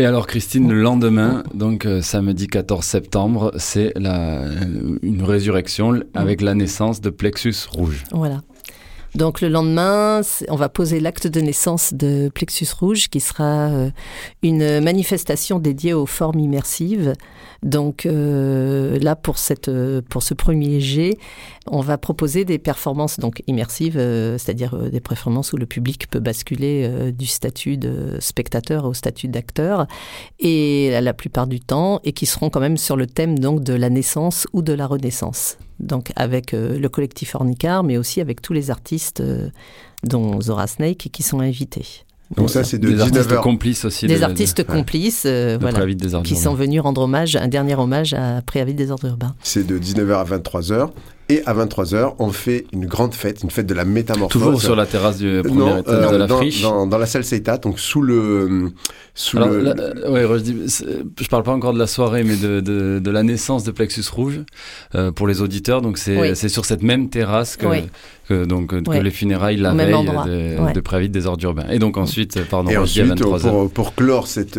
Et 0.00 0.04
alors 0.04 0.28
Christine, 0.28 0.70
le 0.70 0.80
lendemain, 0.80 1.42
donc 1.54 1.84
euh, 1.84 2.02
samedi 2.02 2.46
14 2.46 2.84
septembre, 2.84 3.52
c'est 3.56 3.92
une 3.96 5.22
résurrection 5.22 6.02
avec 6.14 6.40
la 6.40 6.54
naissance 6.54 7.00
de 7.00 7.10
Plexus 7.10 7.56
Rouge. 7.68 8.04
Voilà. 8.12 8.42
Donc 9.18 9.40
le 9.40 9.48
lendemain, 9.48 10.20
on 10.48 10.54
va 10.54 10.68
poser 10.68 11.00
l'acte 11.00 11.26
de 11.26 11.40
naissance 11.40 11.92
de 11.92 12.30
Plexus 12.32 12.68
Rouge, 12.78 13.08
qui 13.08 13.18
sera 13.18 13.66
euh, 13.66 13.90
une 14.44 14.78
manifestation 14.78 15.58
dédiée 15.58 15.92
aux 15.92 16.06
formes 16.06 16.38
immersives. 16.38 17.14
Donc 17.64 18.06
euh, 18.06 18.96
là, 19.00 19.16
pour, 19.16 19.38
cette, 19.38 19.68
pour 20.08 20.22
ce 20.22 20.34
premier 20.34 20.78
jet, 20.78 21.18
on 21.66 21.80
va 21.80 21.98
proposer 21.98 22.44
des 22.44 22.58
performances 22.58 23.18
donc 23.18 23.42
immersives, 23.48 23.98
euh, 23.98 24.38
c'est-à-dire 24.38 24.78
des 24.88 25.00
performances 25.00 25.52
où 25.52 25.56
le 25.56 25.66
public 25.66 26.08
peut 26.08 26.20
basculer 26.20 27.10
du 27.10 27.26
statut 27.26 27.76
de 27.76 28.18
spectateur 28.20 28.84
au 28.84 28.94
statut 28.94 29.26
d'acteur, 29.26 29.88
et 30.38 30.96
la 31.00 31.12
plupart 31.12 31.48
du 31.48 31.58
temps, 31.58 31.98
et 32.04 32.12
qui 32.12 32.26
seront 32.26 32.50
quand 32.50 32.60
même 32.60 32.76
sur 32.76 32.96
le 32.96 33.08
thème 33.08 33.36
donc 33.40 33.64
de 33.64 33.74
la 33.74 33.90
naissance 33.90 34.46
ou 34.52 34.62
de 34.62 34.74
la 34.74 34.86
renaissance 34.86 35.58
donc 35.80 36.12
avec 36.16 36.54
euh, 36.54 36.78
le 36.78 36.88
collectif 36.88 37.34
Ornicar, 37.34 37.84
mais 37.84 37.96
aussi 37.96 38.20
avec 38.20 38.42
tous 38.42 38.52
les 38.52 38.70
artistes, 38.70 39.20
euh, 39.20 39.48
dont 40.04 40.40
Zora 40.40 40.66
Snake, 40.66 41.08
qui 41.12 41.22
sont 41.22 41.40
invités. 41.40 42.04
Donc, 42.36 42.50
ça, 42.50 42.62
c'est 42.62 42.78
de 42.78 42.88
des 42.88 43.00
artistes 43.00 43.36
complices 43.36 43.84
aussi. 43.86 44.06
Des 44.06 44.22
artistes 44.22 44.64
complices, 44.64 45.24
euh, 45.24 45.56
voilà, 45.58 45.86
qui 46.22 46.36
sont 46.36 46.54
venus 46.54 46.82
rendre 46.82 47.02
hommage, 47.02 47.36
un 47.36 47.48
dernier 47.48 47.74
hommage 47.74 48.12
à 48.12 48.42
Préavis 48.42 48.74
des 48.74 48.90
ordres 48.90 49.08
urbains. 49.08 49.34
C'est 49.42 49.66
de 49.66 49.78
19h 49.78 50.14
à 50.14 50.24
23h. 50.24 50.90
Et 51.30 51.42
à 51.44 51.52
23h, 51.52 52.14
on 52.20 52.30
fait 52.30 52.66
une 52.72 52.86
grande 52.86 53.12
fête, 53.12 53.42
une 53.42 53.50
fête 53.50 53.66
de 53.66 53.74
la 53.74 53.84
métamorphose. 53.84 54.30
Toujours 54.40 54.62
sur 54.62 54.74
la 54.74 54.86
terrasse 54.86 55.18
du 55.18 55.42
premier 55.44 55.80
étage 55.80 55.94
euh, 55.94 56.10
de 56.12 56.16
la 56.16 56.26
dans, 56.26 56.38
friche. 56.38 56.62
dans, 56.62 56.86
dans, 56.86 56.96
la 56.96 57.04
salle 57.04 57.22
Seita, 57.22 57.58
donc 57.58 57.78
sous 57.78 58.00
le... 58.00 58.72
Sous 59.14 59.36
Alors, 59.36 59.50
le... 59.50 59.74
Euh, 59.78 60.10
ouais, 60.10 60.38
je, 60.38 60.42
dis, 60.42 60.84
je 61.20 61.28
parle 61.28 61.42
pas 61.42 61.52
encore 61.52 61.74
de 61.74 61.78
la 61.78 61.86
soirée, 61.86 62.24
mais 62.24 62.36
de, 62.36 62.60
de, 62.60 62.98
de 62.98 63.10
la 63.10 63.22
naissance 63.22 63.62
de 63.64 63.72
Plexus 63.72 64.04
Rouge 64.10 64.40
euh, 64.94 65.12
pour 65.12 65.26
les 65.26 65.42
auditeurs. 65.42 65.82
Donc 65.82 65.98
c'est 65.98 66.34
c'est 66.34 66.48
sur 66.48 66.64
cette 66.64 66.82
même 66.82 67.10
terrasse 67.10 67.58
que, 67.58 67.66
que, 68.26 68.46
donc, 68.46 68.82
que 68.82 68.98
les 68.98 69.10
funérailles 69.10 69.58
la 69.58 69.74
veille 69.74 69.92
de, 69.92 70.72
de 70.72 70.80
Prévite 70.80 71.12
des 71.12 71.26
ordres 71.26 71.44
urbains. 71.44 71.68
Et 71.68 71.78
donc 71.78 71.98
ensuite, 71.98 72.42
pardon, 72.44 72.70
Et 72.70 72.78
ensuite, 72.78 73.02
à 73.02 73.08
23 73.08 73.40
pour, 73.40 73.70
pour, 73.70 73.94
clore 73.94 74.28
cette, 74.28 74.58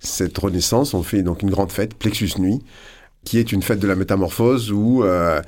cette 0.00 0.36
renaissance, 0.36 0.92
on 0.92 1.04
fait 1.04 1.22
donc 1.22 1.42
une 1.42 1.50
grande 1.50 1.70
fête, 1.70 1.94
Plexus 1.94 2.32
Nuit 2.38 2.60
qui 3.24 3.38
est 3.38 3.52
une 3.52 3.62
fête 3.62 3.80
de 3.80 3.88
la 3.88 3.96
métamorphose 3.96 4.70
où 4.70 5.02
euh, 5.02 5.40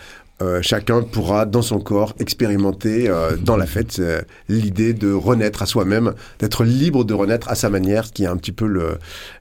euh, 0.42 0.60
chacun 0.60 1.00
pourra 1.00 1.46
dans 1.46 1.62
son 1.62 1.80
corps 1.80 2.14
expérimenter 2.18 3.08
euh, 3.08 3.36
dans 3.38 3.56
la 3.56 3.66
fête 3.66 3.96
euh, 4.00 4.20
l'idée 4.50 4.92
de 4.92 5.10
renaître 5.10 5.62
à 5.62 5.66
soi-même, 5.66 6.12
d'être 6.40 6.62
libre 6.62 7.04
de 7.04 7.14
renaître 7.14 7.48
à 7.48 7.54
sa 7.54 7.70
manière, 7.70 8.10
qui 8.12 8.24
est 8.24 8.26
un 8.26 8.36
petit 8.36 8.52
peu 8.52 8.66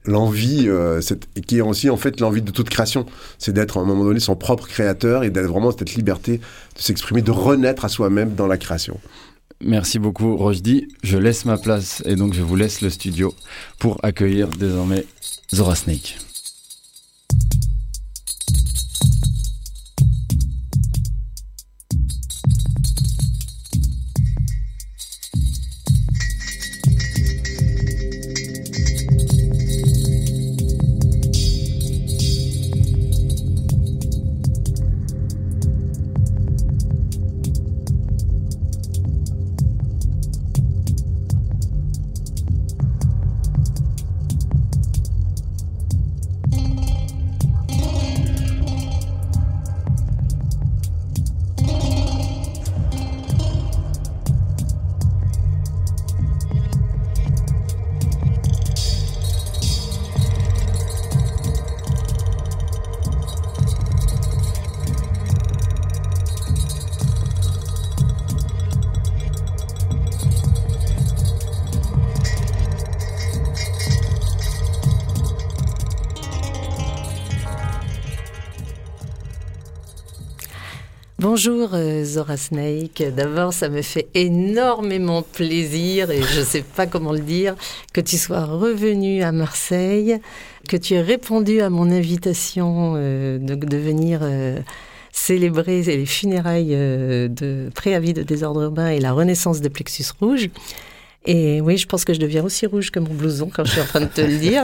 l'envie, 0.06 0.70
qui 1.48 1.58
est 1.58 1.62
aussi 1.62 1.90
en 1.90 1.98
fait 1.98 2.22
l'envie 2.22 2.42
de 2.42 2.52
toute 2.52 2.70
création, 2.70 3.06
c'est 3.38 3.52
d'être 3.52 3.78
à 3.78 3.82
un 3.82 3.86
moment 3.86 4.06
donné 4.06 4.22
son 4.22 4.38
propre 4.38 4.68
créateur 4.68 5.24
et 5.24 5.30
d'être 5.30 5.48
vraiment 5.48 5.72
cette 5.72 5.96
liberté 5.96 6.38
de 6.38 6.82
s'exprimer, 6.82 7.22
de 7.22 7.32
renaître 7.32 7.84
à 7.84 7.90
soi-même 7.90 8.34
dans 8.36 8.48
la 8.48 8.58
création. 8.58 9.00
Merci 9.62 10.00
beaucoup 10.00 10.38
Rojdi. 10.38 10.88
Je 11.04 11.18
laisse 11.18 11.46
ma 11.46 11.58
place 11.58 12.04
et 12.06 12.16
donc 12.16 12.34
je 12.34 12.42
vous 12.42 12.56
laisse 12.56 12.82
le 12.82 12.90
studio 12.90 13.34
pour 13.80 14.00
accueillir 14.04 14.48
désormais 14.48 15.06
Zora 15.54 15.76
Snake. 15.76 16.18
Bonjour 81.36 81.72
euh, 81.74 82.06
Zora 82.06 82.38
Snake. 82.38 83.04
D'abord, 83.14 83.52
ça 83.52 83.68
me 83.68 83.82
fait 83.82 84.08
énormément 84.14 85.22
plaisir 85.22 86.10
et 86.10 86.22
je 86.22 86.40
ne 86.40 86.46
sais 86.46 86.62
pas 86.62 86.88
comment 86.88 87.12
le 87.12 87.20
dire 87.20 87.56
que 87.92 88.00
tu 88.00 88.18
sois 88.18 88.46
revenu 88.46 89.22
à 89.22 89.34
Marseille, 89.34 90.22
que 90.70 90.78
tu 90.78 90.94
aies 90.94 91.02
répondu 91.02 91.60
à 91.60 91.70
mon 91.70 91.92
invitation 91.92 92.94
euh, 92.96 93.38
de, 93.38 93.76
venir 93.76 94.22
euh, 94.22 94.62
célébrer 95.12 95.82
les 95.82 96.06
funérailles 96.06 96.74
de 96.74 97.70
préavis 97.76 98.14
de 98.14 98.24
désordre 98.24 98.62
urbain 98.62 98.88
et 98.88 99.02
la 99.02 99.12
renaissance 99.12 99.60
de 99.60 99.68
Plexus 99.68 100.06
Rouge. 100.18 100.50
Et 101.26 101.60
oui, 101.60 101.76
je 101.76 101.86
pense 101.86 102.06
que 102.06 102.14
je 102.14 102.20
deviens 102.22 102.46
aussi 102.46 102.66
rouge 102.66 102.92
que 102.92 103.00
mon 103.00 103.14
blouson 103.14 103.52
quand 103.54 103.66
je 103.66 103.72
suis 103.72 103.82
en 103.82 103.88
train 103.88 104.00
de 104.00 104.06
te 104.06 104.22
le 104.22 104.38
dire. 104.38 104.64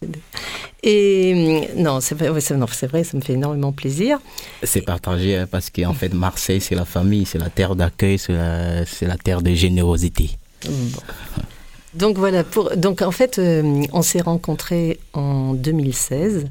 Et 0.82 1.66
mm, 1.76 1.82
non, 1.82 2.00
c'est 2.00 2.14
vrai, 2.14 2.28
vrai, 2.28 2.40
ça 2.40 3.16
me 3.16 3.20
fait 3.20 3.32
énormément 3.32 3.72
plaisir. 3.72 4.18
C'est 4.62 4.82
partagé 4.82 5.36
hein, 5.36 5.48
parce 5.50 5.70
qu'en 5.70 5.94
fait, 5.94 6.12
Marseille, 6.14 6.60
c'est 6.60 6.74
la 6.74 6.84
famille, 6.84 7.26
c'est 7.26 7.38
la 7.38 7.50
terre 7.50 7.74
d'accueil, 7.76 8.18
c'est 8.18 8.32
la, 8.32 9.16
terre 9.16 9.42
de 9.42 9.52
générosité. 9.54 10.30
Donc 11.94 12.18
voilà, 12.18 12.44
pour, 12.44 12.76
donc 12.76 13.00
en 13.00 13.10
fait, 13.10 13.38
euh, 13.38 13.82
on 13.92 14.02
s'est 14.02 14.20
rencontrés 14.20 15.00
en 15.14 15.54
2016. 15.54 16.46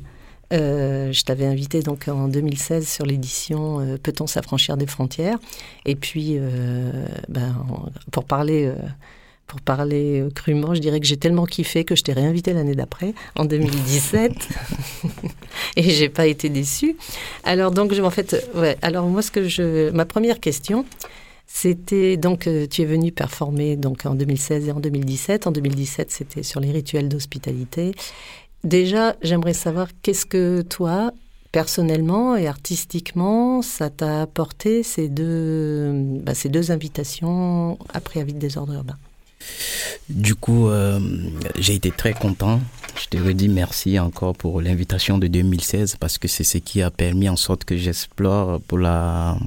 Euh, 0.53 1.12
je 1.12 1.24
t'avais 1.24 1.46
invité 1.46 1.82
donc 1.82 2.08
en 2.08 2.27
2016 2.27 2.88
sur 2.88 3.05
l'édition 3.05 3.79
euh, 3.79 3.98
Peut-on 4.01 4.27
s'affranchir 4.27 4.77
des 4.77 4.86
frontières? 4.86 5.38
Et 5.86 5.96
puis, 5.96 6.39
ben, 7.29 7.55
pour 8.12 8.25
parler 8.25 8.72
pour 9.48 9.62
parler 9.62 10.22
euh, 10.22 10.30
crûment, 10.30 10.74
je 10.74 10.82
dirais 10.82 11.00
que 11.00 11.06
j'ai 11.06 11.18
tellement 11.18 11.46
kiffé 11.46 11.84
que 11.84 11.96
je 11.96 12.04
t'ai 12.04 12.14
réinvité 12.14 12.54
l'année 12.54 12.75
d'après, 12.75 13.14
en 13.36 13.46
2017, 13.46 14.32
et 15.78 15.90
j'ai 15.90 16.10
pas 16.10 16.28
été 16.28 16.50
déçue. 16.50 16.96
Alors 17.44 17.72
donc, 17.72 17.94
en 17.94 18.10
fait, 18.10 18.50
ouais. 18.56 18.78
Alors 18.82 19.06
moi, 19.08 19.22
ce 19.22 19.32
que 19.32 19.48
je, 19.48 19.90
ma 19.92 20.06
première 20.06 20.40
question, 20.40 20.86
c'était 21.48 22.18
donc 22.18 22.48
euh, 22.48 22.66
tu 22.68 22.82
es 22.82 22.86
venu 22.86 23.12
performer 23.12 23.75
donc 23.75 24.06
en 24.06 24.16
2016 24.16 24.68
et 24.68 24.72
en 24.72 24.80
2017. 24.80 25.48
En 25.48 25.52
2017, 25.52 26.12
c'était 26.12 26.44
sur 26.44 26.60
les 26.60 26.72
rituels 26.72 27.08
d'hospitalité. 27.08 27.94
Déjà, 28.64 29.16
j'aimerais 29.22 29.54
savoir 29.54 29.90
qu'est-ce 30.02 30.25
que 30.25 30.64
toi, 30.64 31.12
personnellement 31.52 32.36
et 32.36 32.48
artistiquement, 32.48 33.62
ça 33.62 33.92
t'a 33.92 34.24
apporté 34.24 34.82
ces 34.82 35.08
deux, 35.08 35.92
bah, 36.24 36.34
ces 36.34 36.50
deux 36.50 36.72
invitations 36.72 37.78
après 37.94 38.20
avis 38.20 38.34
de 38.34 38.40
désordre 38.40 38.74
urbain. 38.74 38.98
Du 40.10 40.36
coup, 40.36 40.68
euh, 40.68 41.00
j'ai 41.58 41.75
été 41.75 41.92
très 41.92 42.14
content. 42.14 42.60
Je 42.96 43.08
te 43.08 43.18
redis 43.18 43.50
merci 43.50 44.00
encore 44.00 44.36
pour 44.36 44.62
l'invitation 44.62 45.18
de 45.18 45.28
2016 45.28 45.98
parce 46.00 46.18
que 46.18 46.28
c'est 46.28 46.46
ce 46.46 46.60
qui 46.60 46.82
a 46.82 46.92
permis 46.92 47.28
en 47.28 47.36
sorte 47.36 47.66
que 47.66 47.75
j'explore 47.75 48.62
pour 48.62 48.78
la, 48.78 49.38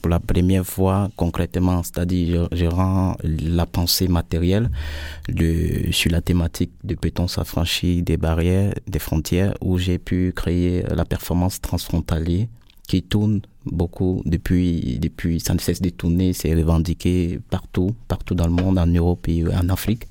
pour 0.00 0.08
la 0.08 0.20
première 0.20 0.64
fois 0.64 1.10
concrètement, 1.16 1.82
c'est-à-dire 1.82 2.48
je, 2.52 2.64
rends 2.64 3.16
la 3.22 3.66
pensée 3.66 4.08
matérielle 4.08 4.70
sur 5.90 6.10
la 6.12 6.22
thématique 6.22 6.72
de 6.82 6.94
peut-on 6.94 7.28
s'affranchir 7.28 8.02
des 8.02 8.16
barrières, 8.16 8.72
des 8.86 8.98
frontières 8.98 9.54
où 9.60 9.76
j'ai 9.76 9.98
pu 9.98 10.32
créer 10.34 10.82
la 10.82 11.04
performance 11.04 11.60
transfrontalière 11.60 12.46
qui 12.88 13.02
tourne 13.02 13.42
beaucoup 13.66 14.22
depuis, 14.24 14.98
depuis, 15.00 15.40
ça 15.40 15.54
ne 15.54 15.58
cesse 15.58 15.80
de 15.80 15.90
tourner, 15.90 16.32
c'est 16.32 16.54
revendiqué 16.54 17.40
partout, 17.50 17.94
partout 18.08 18.34
dans 18.34 18.46
le 18.46 18.52
monde, 18.52 18.78
en 18.78 18.86
Europe 18.86 19.28
et 19.28 19.44
en 19.46 19.68
Afrique. 19.68 20.04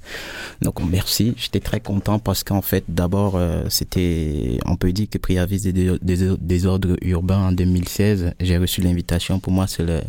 Donc 0.62 0.80
merci, 0.90 1.34
j'étais 1.38 1.60
très 1.60 1.80
content 1.80 2.20
parce 2.20 2.44
qu'en 2.44 2.62
fait, 2.62 2.84
d'abord, 2.88 3.36
euh, 3.36 3.64
c'était, 3.70 4.60
on 4.66 4.76
peut 4.76 4.92
dire 4.92 5.10
que 5.10 5.18
Priavis 5.18 5.62
des, 5.62 5.98
des, 6.02 6.36
des, 6.38 6.66
ordres 6.66 6.98
urbains 7.02 7.48
en 7.48 7.52
2016, 7.52 8.34
j'ai 8.40 8.58
reçu 8.58 8.82
l'invitation. 8.82 9.40
Pour 9.40 9.54
moi, 9.54 9.68
c'est 9.68 9.84
le, 9.84 10.02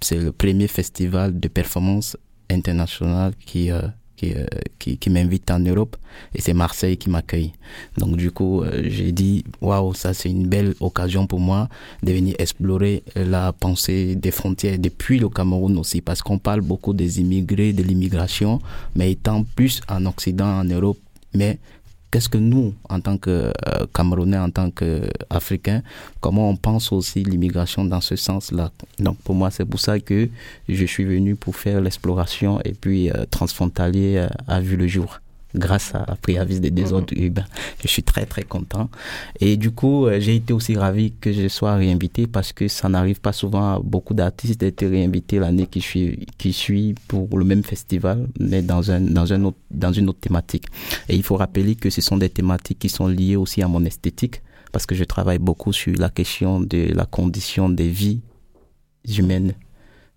c'est 0.00 0.18
le 0.18 0.32
premier 0.32 0.68
festival 0.68 1.38
de 1.38 1.48
performance 1.48 2.16
internationale 2.50 3.32
qui, 3.44 3.70
euh, 3.70 3.82
euh, 4.22 4.46
qui, 4.78 4.96
qui, 4.96 5.10
m'invite 5.10 5.50
en 5.50 5.58
Europe 5.58 5.96
et 6.34 6.40
c'est 6.40 6.54
Marseille 6.54 6.96
qui 6.96 7.10
m'accueille. 7.10 7.52
Donc 7.98 8.16
du 8.16 8.30
coup, 8.30 8.62
euh, 8.62 8.82
j'ai 8.84 9.12
dit, 9.12 9.44
waouh, 9.60 9.92
ça 9.94 10.14
c'est 10.14 10.30
une 10.30 10.46
belle 10.46 10.74
occasion 10.80 11.26
pour 11.26 11.40
moi 11.40 11.68
de 12.02 12.12
venir 12.12 12.34
explorer 12.38 13.02
la 13.16 13.52
pensée 13.52 14.14
des 14.14 14.30
frontières 14.30 14.78
depuis 14.78 15.18
le 15.18 15.28
Cameroun 15.28 15.76
aussi, 15.78 16.00
parce 16.00 16.22
qu'on 16.22 16.38
parle 16.38 16.60
beaucoup 16.60 16.92
des 16.92 17.20
immigrés, 17.20 17.72
de 17.72 17.82
l'immigration, 17.82 18.60
mais 18.94 19.12
étant 19.12 19.44
plus 19.56 19.80
en 19.88 20.06
Occident, 20.06 20.60
en 20.60 20.64
Europe, 20.64 20.98
mais 21.34 21.58
qu'est-ce 22.14 22.28
que 22.28 22.38
nous, 22.38 22.72
en 22.88 23.00
tant 23.00 23.18
que 23.18 23.50
euh, 23.66 23.86
Camerounais, 23.92 24.38
en 24.38 24.48
tant 24.48 24.70
qu'Africains, 24.70 25.82
comment 26.20 26.48
on 26.48 26.54
pense 26.54 26.92
aussi 26.92 27.24
l'immigration 27.24 27.84
dans 27.84 28.00
ce 28.00 28.14
sens-là? 28.14 28.70
Donc 29.00 29.16
pour 29.24 29.34
moi, 29.34 29.50
c'est 29.50 29.64
pour 29.64 29.80
ça 29.80 29.98
que 29.98 30.28
je 30.68 30.84
suis 30.84 31.04
venu 31.04 31.34
pour 31.34 31.56
faire 31.56 31.80
l'exploration 31.80 32.60
et 32.64 32.72
puis 32.72 33.10
euh, 33.10 33.24
Transfrontalier 33.28 34.18
euh, 34.18 34.28
a 34.46 34.60
vu 34.60 34.76
le 34.76 34.86
jour 34.86 35.18
grâce 35.54 35.94
à 35.94 36.16
Préavis 36.20 36.60
des 36.60 36.70
désordres 36.70 37.14
mhm. 37.16 37.24
urbains. 37.24 37.44
Je 37.82 37.88
suis 37.88 38.02
très 38.02 38.26
très 38.26 38.42
content. 38.42 38.90
Et 39.40 39.56
du 39.56 39.70
coup, 39.70 40.06
euh, 40.06 40.20
j'ai 40.20 40.36
été 40.36 40.52
aussi 40.52 40.76
ravi 40.76 41.12
que 41.12 41.32
je 41.32 41.48
sois 41.48 41.74
réinvité 41.76 42.26
parce 42.26 42.52
que 42.52 42.68
ça 42.68 42.88
n'arrive 42.88 43.20
pas 43.20 43.32
souvent 43.32 43.74
à 43.74 43.78
beaucoup 43.78 44.14
d'artistes 44.14 44.60
d'être 44.60 44.84
réinvités 44.84 45.38
l'année 45.38 45.66
qui 45.66 45.80
suit, 45.80 46.26
qui 46.38 46.52
suit 46.52 46.94
pour 47.08 47.38
le 47.38 47.44
même 47.44 47.62
festival, 47.62 48.28
mais 48.38 48.62
dans, 48.62 48.90
un, 48.90 49.00
dans, 49.00 49.32
un 49.32 49.44
autre, 49.44 49.58
dans 49.70 49.92
une 49.92 50.08
autre 50.08 50.20
thématique. 50.20 50.66
Et 51.08 51.16
il 51.16 51.22
faut 51.22 51.36
rappeler 51.36 51.74
que 51.74 51.90
ce 51.90 52.00
sont 52.00 52.16
des 52.16 52.30
thématiques 52.30 52.78
qui 52.78 52.88
sont 52.88 53.06
liées 53.06 53.36
aussi 53.36 53.62
à 53.62 53.68
mon 53.68 53.84
esthétique 53.84 54.42
parce 54.72 54.86
que 54.86 54.96
je 54.96 55.04
travaille 55.04 55.38
beaucoup 55.38 55.72
sur 55.72 55.94
la 55.96 56.08
question 56.08 56.60
de 56.60 56.92
la 56.92 57.06
condition 57.06 57.68
des 57.68 57.88
vies 57.88 58.20
humaines 59.18 59.54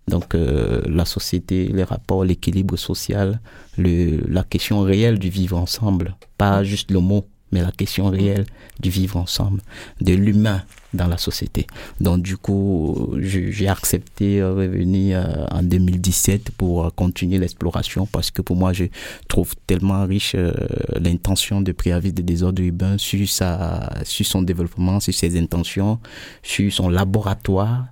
donc 0.08 0.34
euh, 0.34 0.82
la 0.86 1.04
société, 1.04 1.68
les 1.68 1.84
rapports, 1.84 2.24
l'équilibre 2.24 2.76
social, 2.76 3.40
le, 3.76 4.20
la 4.28 4.42
question 4.42 4.80
réelle 4.80 5.18
du 5.18 5.28
vivre 5.28 5.56
ensemble, 5.56 6.16
pas 6.36 6.64
juste 6.64 6.90
le 6.90 7.00
mot, 7.00 7.26
mais 7.52 7.62
la 7.62 7.72
question 7.72 8.10
réelle 8.10 8.46
du 8.80 8.90
vivre 8.90 9.16
ensemble, 9.16 9.62
de 10.00 10.12
l'humain 10.12 10.62
dans 10.94 11.06
la 11.06 11.18
société. 11.18 11.66
Donc 12.00 12.22
du 12.22 12.36
coup, 12.36 13.14
j'ai 13.18 13.68
accepté 13.68 14.42
revenir 14.42 15.18
euh, 15.18 15.46
en 15.50 15.62
2017 15.62 16.50
pour 16.52 16.94
continuer 16.94 17.38
l'exploration 17.38 18.06
parce 18.06 18.30
que 18.30 18.40
pour 18.40 18.56
moi, 18.56 18.72
je 18.72 18.84
trouve 19.28 19.54
tellement 19.66 20.06
riche 20.06 20.34
euh, 20.34 20.52
l'intention 21.00 21.60
de 21.60 21.72
préavis 21.72 22.12
de 22.12 22.22
désordre 22.22 22.62
urbain 22.62 22.96
sur, 22.96 23.28
sa, 23.28 23.90
sur 24.04 24.24
son 24.24 24.42
développement, 24.42 25.00
sur 25.00 25.12
ses 25.12 25.38
intentions, 25.38 25.98
sur 26.42 26.72
son 26.72 26.88
laboratoire, 26.88 27.86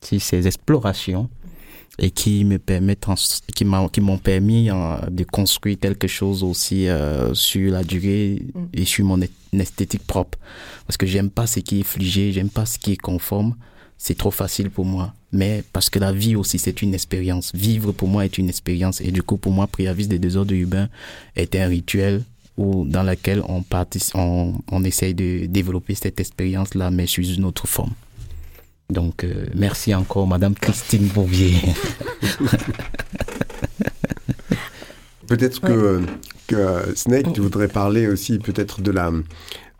sur 0.00 0.20
ses 0.20 0.46
explorations 0.46 1.28
et 1.98 2.10
qui 2.10 2.44
me 2.44 2.58
permettent 2.58 3.06
qui 3.54 3.64
m'ont 3.64 3.88
qui 3.88 4.00
m'ont 4.00 4.18
permis 4.18 4.70
euh, 4.70 4.96
de 5.10 5.24
construire 5.24 5.78
quelque 5.78 6.06
chose 6.06 6.42
aussi 6.42 6.88
euh, 6.88 7.32
sur 7.34 7.72
la 7.72 7.82
durée 7.84 8.42
mm. 8.54 8.60
et 8.74 8.84
sur 8.84 9.04
mon 9.04 9.20
esthétique 9.52 10.06
propre. 10.06 10.38
Parce 10.86 10.96
que 10.96 11.06
j'aime 11.06 11.30
pas 11.30 11.46
ce 11.46 11.60
qui 11.60 11.80
est 11.80 11.82
figé 11.84 12.32
j'aime 12.32 12.50
pas 12.50 12.66
ce 12.66 12.78
qui 12.78 12.92
est 12.92 12.96
conforme. 13.00 13.54
C'est 13.98 14.18
trop 14.18 14.30
facile 14.30 14.68
pour 14.70 14.84
moi. 14.84 15.14
Mais 15.32 15.64
parce 15.72 15.88
que 15.88 15.98
la 15.98 16.12
vie 16.12 16.36
aussi 16.36 16.58
c'est 16.58 16.82
une 16.82 16.94
expérience. 16.94 17.52
Vivre 17.54 17.92
pour 17.92 18.08
moi 18.08 18.26
est 18.26 18.36
une 18.36 18.48
expérience. 18.48 19.00
Et 19.00 19.10
du 19.10 19.22
coup 19.22 19.38
pour 19.38 19.52
moi 19.52 19.66
Priavis 19.66 20.06
des 20.06 20.18
désordres 20.18 20.54
urbains 20.54 20.88
est 21.34 21.54
un 21.56 21.66
rituel 21.66 22.22
où 22.58 22.84
dans 22.86 23.02
lequel 23.02 23.42
on, 23.48 23.64
on, 24.14 24.54
on 24.70 24.84
essaye 24.84 25.14
de 25.14 25.46
développer 25.46 25.94
cette 25.94 26.20
expérience 26.20 26.74
là 26.74 26.90
mais 26.90 27.06
sous 27.06 27.22
une 27.22 27.44
autre 27.44 27.66
forme 27.66 27.92
donc, 28.90 29.24
euh, 29.24 29.46
merci 29.54 29.94
encore, 29.94 30.26
Madame 30.28 30.54
Christine 30.54 31.08
Bouvier. 31.08 31.56
peut-être 35.26 35.60
que, 35.60 36.02
Snake, 36.94 37.32
tu 37.32 37.40
voudrais 37.40 37.66
parler 37.66 38.06
aussi 38.06 38.38
peut-être 38.38 38.82
de 38.82 38.92
la, 38.92 39.10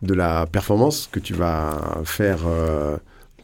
de 0.01 0.13
la 0.13 0.45
performance 0.45 1.07
que 1.09 1.21
tu 1.21 1.33
vas 1.33 2.01
faire 2.03 2.39
euh, 2.47 2.97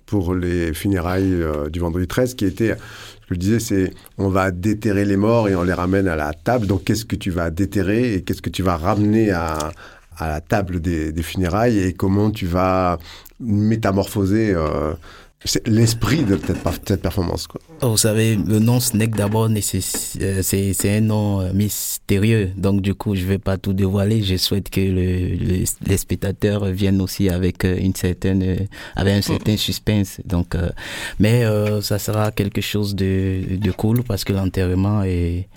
pour 0.06 0.36
les 0.36 0.74
funérailles 0.74 1.32
euh, 1.32 1.70
du 1.70 1.80
vendredi 1.80 2.08
13, 2.08 2.34
qui 2.34 2.44
était, 2.44 2.76
ce 3.22 3.28
que 3.28 3.36
je 3.36 3.40
disais, 3.40 3.60
c'est 3.60 3.94
on 4.18 4.28
va 4.28 4.52
déterrer 4.52 5.06
les 5.06 5.16
morts 5.16 5.48
et 5.48 5.56
on 5.56 5.64
les 5.64 5.72
ramène 5.72 6.10
à 6.10 6.18
la 6.18 6.34
table. 6.34 6.68
Donc, 6.68 6.84
qu'est-ce 6.84 7.06
que 7.06 7.16
tu 7.16 7.32
vas 7.32 7.52
déterrer 7.52 8.16
et 8.16 8.22
qu'est-ce 8.24 8.42
que 8.42 8.50
tu 8.50 8.64
vas 8.64 8.76
ramener 8.76 9.32
à, 9.32 9.72
à 10.18 10.28
la 10.28 10.42
table 10.42 10.82
des, 10.82 11.14
funérailles 11.24 11.80
et 11.80 11.94
comment 11.94 12.32
tu 12.32 12.48
vas 12.48 13.00
métamorphoser 13.40 14.54
c'est 15.46 15.68
l'esprit 15.68 16.24
de 16.24 16.40
cette 16.88 17.02
performance. 17.02 17.48
Quoi. 17.48 17.60
Oh, 17.82 17.90
vous 17.90 17.98
savez, 17.98 18.36
le 18.36 18.60
nom 18.60 18.80
Snake 18.80 19.16
d'abord, 19.16 19.50
euh, 19.50 20.42
c'est 20.42 20.98
un 20.98 21.02
nom 21.02 21.42
euh, 21.42 21.52
mystérieux. 21.54 22.52
Donc 22.56 22.82
du 22.82 22.96
coup, 22.96 23.16
je 23.16 23.26
vais 23.26 23.40
pas 23.40 23.58
tout 23.58 23.74
dévoiler. 23.74 24.24
Je 24.24 24.38
souhaite 24.38 24.70
que 24.70 24.80
le, 24.80 25.66
les 25.86 25.98
spectateurs 25.98 26.66
viennent 26.66 27.02
aussi 27.02 27.30
avec 27.30 27.66
euh, 27.66 27.78
une 27.78 27.96
certaine, 27.96 28.68
avec 28.96 29.14
un 29.16 29.22
certain 29.22 29.58
suspense. 29.58 30.22
Donc, 30.26 30.56
mais 31.20 31.44
ça 31.82 32.00
sera 32.00 32.32
quelque 32.32 32.62
chose 32.62 32.96
de, 32.96 33.58
de 33.58 33.72
cool 33.72 34.04
parce 34.04 34.24
que 34.24 34.34
l'enterrement 34.34 35.04
est 35.04 35.48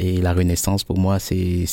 Et 0.00 0.20
la 0.20 0.32
renaissance, 0.34 0.82
pour 0.82 0.98
moi, 0.98 1.18
c'est 1.20 1.66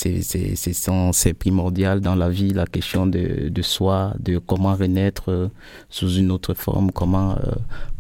primordial 1.40 2.02
dans 2.02 2.16
la 2.16 2.30
vie, 2.30 2.54
la 2.54 2.66
question 2.68 3.08
de, 3.08 3.50
de 3.50 3.62
soi, 3.64 4.14
de 4.20 4.38
comment 4.38 4.76
renaître 4.76 5.30
euh, 5.30 5.48
sous 5.90 6.14
une 6.18 6.30
autre 6.30 6.54
forme, 6.54 6.92
comment 6.92 7.32
euh, 7.32 7.52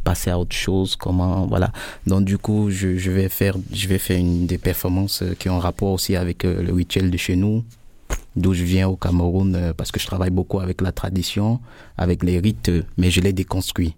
passer 0.03 0.29
à 0.29 0.37
autre 0.37 0.55
chose, 0.55 0.95
comment 0.95 1.47
voilà. 1.47 1.71
Donc 2.05 2.25
du 2.25 2.37
coup, 2.37 2.69
je, 2.69 2.97
je 2.97 3.09
vais 3.09 3.29
faire 3.29 3.55
je 3.73 3.87
vais 3.87 3.97
faire 3.97 4.19
une 4.19 4.45
des 4.45 4.59
performances 4.59 5.23
qui 5.39 5.49
ont 5.49 5.59
rapport 5.59 5.91
aussi 5.91 6.15
avec 6.15 6.43
le 6.43 6.71
rituel 6.71 7.09
de 7.09 7.17
chez 7.17 7.35
nous, 7.35 7.63
d'où 8.35 8.53
je 8.53 8.63
viens 8.63 8.87
au 8.87 8.95
Cameroun, 8.95 9.73
parce 9.75 9.91
que 9.91 9.99
je 9.99 10.05
travaille 10.05 10.29
beaucoup 10.29 10.59
avec 10.59 10.81
la 10.81 10.91
tradition, 10.91 11.59
avec 11.97 12.23
les 12.23 12.39
rites, 12.39 12.71
mais 12.97 13.09
je 13.09 13.21
les 13.21 13.33
déconstruis. 13.33 13.95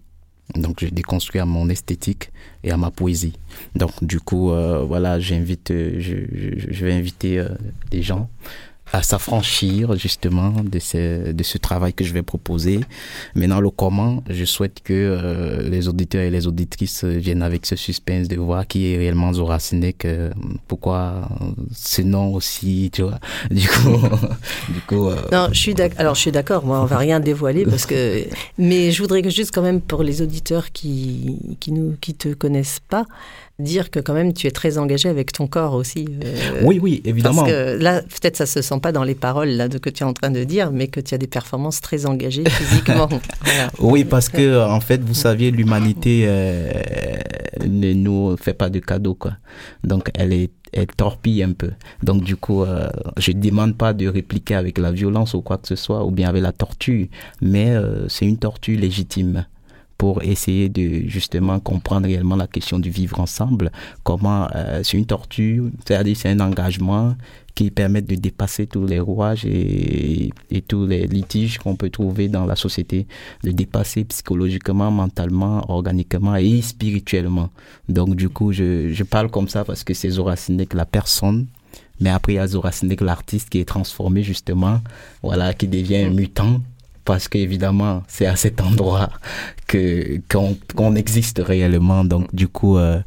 Donc, 0.54 0.84
je 0.84 0.88
déconstruis 0.88 1.40
à 1.40 1.46
mon 1.46 1.68
esthétique 1.68 2.30
et 2.62 2.70
à 2.70 2.76
ma 2.76 2.90
poésie. 2.90 3.32
Donc, 3.74 4.04
du 4.04 4.20
coup, 4.20 4.52
euh, 4.52 4.84
voilà, 4.84 5.18
j'invite, 5.18 5.70
euh, 5.70 5.96
je, 5.98 6.16
je, 6.32 6.70
je, 6.70 6.84
vais 6.84 6.92
inviter 6.92 7.38
euh, 7.38 7.48
des 7.90 8.02
gens 8.02 8.28
à 8.94 9.02
s'affranchir 9.02 9.96
justement 9.96 10.52
de 10.62 10.78
ce, 10.78 11.32
de 11.32 11.42
ce 11.42 11.58
travail 11.58 11.92
que 11.92 12.04
je 12.04 12.12
vais 12.12 12.22
proposer. 12.22 12.78
Maintenant, 13.34 13.60
le 13.60 13.70
comment, 13.70 14.22
je 14.30 14.44
souhaite 14.44 14.82
que 14.84 14.92
euh, 14.94 15.68
les 15.68 15.88
auditeurs 15.88 16.22
et 16.22 16.30
les 16.30 16.46
auditrices 16.46 17.02
viennent 17.02 17.42
avec 17.42 17.66
ce 17.66 17.74
suspense 17.74 18.28
de 18.28 18.36
voir 18.36 18.68
qui 18.68 18.92
est 18.92 18.96
réellement 18.96 19.32
Zora 19.32 19.58
Sinek, 19.58 20.04
euh, 20.04 20.30
pourquoi 20.68 21.28
ce 21.74 22.02
nom 22.02 22.34
aussi, 22.34 22.90
tu 22.92 23.02
vois. 23.02 23.18
Du 23.50 23.68
coup, 23.68 23.98
du 24.72 24.80
coup. 24.86 25.08
Euh... 25.08 25.16
Non, 25.32 25.48
je 25.52 25.58
suis 25.58 25.74
d'accord. 25.74 26.00
Alors, 26.00 26.14
je 26.14 26.20
suis 26.20 26.32
d'accord. 26.32 26.64
Moi, 26.64 26.80
on 26.80 26.84
va 26.84 26.98
rien 26.98 27.18
dévoiler 27.20 27.64
parce 27.64 27.86
que, 27.86 28.24
mais 28.58 28.90
je 28.90 29.02
voudrais 29.02 29.28
juste 29.30 29.52
quand 29.52 29.62
même 29.62 29.80
pour 29.80 30.02
les 30.02 30.22
auditeurs 30.22 30.70
qui 30.72 31.56
qui 31.60 31.72
nous 31.72 31.96
qui 32.00 32.14
te 32.14 32.34
connaissent 32.34 32.80
pas, 32.88 33.06
dire 33.58 33.90
que 33.90 34.00
quand 34.00 34.14
même 34.14 34.32
tu 34.32 34.46
es 34.46 34.50
très 34.50 34.78
engagé 34.78 35.08
avec 35.08 35.32
ton 35.32 35.46
corps 35.46 35.74
aussi. 35.74 36.06
Euh, 36.24 36.62
oui, 36.64 36.78
oui, 36.82 37.02
évidemment. 37.04 37.42
Parce 37.42 37.52
que 37.52 37.78
là, 37.80 38.02
peut-être 38.02 38.36
ça 38.36 38.46
se 38.46 38.62
sent 38.62 38.80
pas 38.80 38.92
dans 38.92 39.04
les 39.04 39.14
paroles 39.14 39.50
là 39.50 39.68
de 39.68 39.78
que 39.78 39.90
tu 39.90 40.02
es 40.02 40.06
en 40.06 40.12
train 40.12 40.30
de 40.30 40.44
dire, 40.44 40.72
mais 40.72 40.88
que 40.88 41.00
tu 41.00 41.14
as 41.14 41.18
des 41.18 41.26
performances 41.26 41.80
très 41.80 42.06
engagées 42.06 42.44
physiquement. 42.48 43.08
voilà. 43.42 43.70
Oui, 43.78 44.04
parce 44.04 44.28
que 44.28 44.64
en 44.66 44.80
fait, 44.80 45.00
vous 45.02 45.14
saviez, 45.14 45.50
l'humanité 45.50 46.24
euh, 46.26 46.72
ne 47.64 47.92
nous 47.92 48.36
fait 48.36 48.54
pas 48.54 48.70
de 48.70 48.80
cadeaux, 48.80 49.14
quoi. 49.14 49.32
Donc, 49.84 50.10
elle 50.14 50.32
est 50.32 50.50
elle 50.74 50.86
torpille 50.86 51.42
un 51.42 51.52
peu. 51.52 51.70
Donc 52.02 52.22
du 52.22 52.36
coup, 52.36 52.62
euh, 52.62 52.88
je 53.16 53.32
ne 53.32 53.40
demande 53.40 53.76
pas 53.76 53.92
de 53.92 54.06
répliquer 54.08 54.56
avec 54.56 54.78
la 54.78 54.90
violence 54.90 55.34
ou 55.34 55.40
quoi 55.40 55.58
que 55.58 55.68
ce 55.68 55.76
soit, 55.76 56.04
ou 56.04 56.10
bien 56.10 56.28
avec 56.28 56.42
la 56.42 56.52
torture, 56.52 57.06
mais 57.40 57.70
euh, 57.70 58.08
c'est 58.08 58.26
une 58.26 58.38
torture 58.38 58.78
légitime 58.78 59.46
pour 59.98 60.22
essayer 60.22 60.68
de 60.68 61.08
justement 61.08 61.60
comprendre 61.60 62.06
réellement 62.06 62.36
la 62.36 62.46
question 62.46 62.78
du 62.78 62.90
vivre 62.90 63.20
ensemble. 63.20 63.70
Comment 64.02 64.48
euh, 64.54 64.80
c'est 64.82 64.96
une 64.96 65.06
torture, 65.06 65.70
c'est-à-dire 65.84 66.16
c'est 66.16 66.30
un 66.30 66.40
engagement 66.40 67.14
qui 67.54 67.70
permet 67.70 68.02
de 68.02 68.16
dépasser 68.16 68.66
tous 68.66 68.84
les 68.84 68.98
rouages 68.98 69.44
et, 69.44 70.32
et 70.50 70.62
tous 70.62 70.86
les 70.86 71.06
litiges 71.06 71.58
qu'on 71.58 71.76
peut 71.76 71.90
trouver 71.90 72.28
dans 72.28 72.46
la 72.46 72.56
société, 72.56 73.06
de 73.44 73.52
dépasser 73.52 74.04
psychologiquement, 74.04 74.90
mentalement, 74.90 75.64
organiquement 75.70 76.34
et 76.34 76.60
spirituellement. 76.62 77.50
Donc 77.88 78.16
du 78.16 78.28
coup, 78.28 78.52
je, 78.52 78.92
je 78.92 79.04
parle 79.04 79.30
comme 79.30 79.48
ça 79.48 79.64
parce 79.64 79.84
que 79.84 79.94
c'est 79.94 80.10
Zora 80.10 80.34
Sinek, 80.34 80.74
la 80.74 80.86
personne 80.86 81.46
mais 82.00 82.10
après, 82.10 82.32
il 82.32 82.36
y 82.36 82.38
a 82.38 82.46
Zora 82.46 82.70
l'artiste 83.00 83.50
qui 83.50 83.60
est 83.60 83.64
transformé 83.64 84.22
justement, 84.22 84.80
voilà, 85.22 85.54
qui 85.54 85.68
devient 85.68 85.96
un 85.96 86.10
mutant 86.10 86.60
parce 87.04 87.28
qu'évidemment, 87.28 88.02
c'est 88.08 88.26
à 88.26 88.36
cet 88.36 88.60
endroit 88.60 89.10
que 89.66 90.20
qu'on 90.28 90.94
existe 90.94 91.40
réellement. 91.44 92.04
Donc, 92.04 92.34
du 92.34 92.48
coup, 92.48 92.78
euh, 92.78 93.00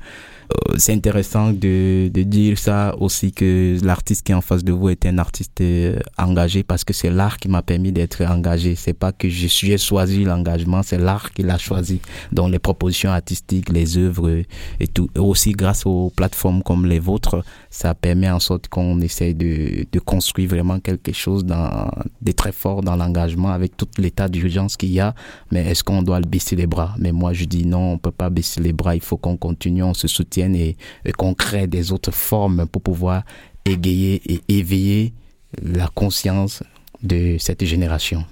c'est 0.77 0.93
intéressant 0.93 1.51
de, 1.51 2.09
de 2.09 2.23
dire 2.23 2.57
ça 2.57 2.95
aussi 2.99 3.31
que 3.31 3.77
l'artiste 3.83 4.25
qui 4.25 4.31
est 4.31 4.35
en 4.35 4.41
face 4.41 4.63
de 4.63 4.71
vous 4.71 4.89
est 4.89 5.05
un 5.05 5.17
artiste 5.17 5.59
euh, 5.61 5.99
engagé 6.17 6.63
parce 6.63 6.83
que 6.83 6.93
c'est 6.93 7.09
l'art 7.09 7.37
qui 7.37 7.47
m'a 7.47 7.61
permis 7.61 7.91
d'être 7.91 8.23
engagé. 8.23 8.75
C'est 8.75 8.93
pas 8.93 9.11
que 9.11 9.29
je 9.29 9.47
suis 9.47 9.77
choisi 9.77 10.23
l'engagement, 10.23 10.83
c'est 10.83 10.97
l'art 10.97 11.31
qui 11.31 11.43
l'a 11.43 11.57
choisi. 11.57 11.99
Donc 12.31 12.51
les 12.51 12.59
propositions 12.59 13.09
artistiques, 13.09 13.69
les 13.69 13.97
œuvres 13.97 14.43
et 14.79 14.87
tout. 14.87 15.09
Et 15.15 15.19
aussi 15.19 15.51
grâce 15.51 15.85
aux 15.85 16.11
plateformes 16.15 16.63
comme 16.63 16.85
les 16.85 16.99
vôtres, 16.99 17.43
ça 17.69 17.93
permet 17.93 18.29
en 18.29 18.39
sorte 18.39 18.67
qu'on 18.67 18.99
essaye 19.01 19.35
de, 19.35 19.85
de 19.91 19.99
construire 19.99 20.49
vraiment 20.49 20.79
quelque 20.79 21.11
chose 21.11 21.43
dans, 21.43 21.89
de 22.21 22.31
très 22.31 22.51
fort 22.51 22.81
dans 22.81 22.95
l'engagement 22.95 23.49
avec 23.49 23.75
tout 23.75 23.87
l'état 23.97 24.27
d'urgence 24.27 24.77
qu'il 24.77 24.91
y 24.91 24.99
a. 24.99 25.13
Mais 25.51 25.65
est-ce 25.65 25.83
qu'on 25.83 26.01
doit 26.01 26.21
baisser 26.21 26.55
les 26.55 26.67
bras? 26.67 26.95
Mais 26.99 27.11
moi 27.11 27.33
je 27.33 27.45
dis 27.45 27.65
non, 27.65 27.93
on 27.93 27.97
peut 27.97 28.11
pas 28.11 28.29
baisser 28.29 28.61
les 28.61 28.73
bras. 28.73 28.95
Il 28.95 29.01
faut 29.01 29.17
qu'on 29.17 29.37
continue, 29.37 29.83
on 29.83 29.93
se 29.93 30.07
soutient 30.07 30.36
et, 30.37 30.77
et 31.05 31.11
qu'on 31.11 31.33
crée 31.33 31.67
des 31.67 31.91
autres 31.91 32.11
formes 32.11 32.67
pour 32.67 32.81
pouvoir 32.81 33.23
égayer 33.65 34.21
et 34.25 34.41
éveiller 34.47 35.13
la 35.61 35.87
conscience 35.87 36.63
de 37.03 37.37
cette 37.39 37.63
génération. 37.65 38.25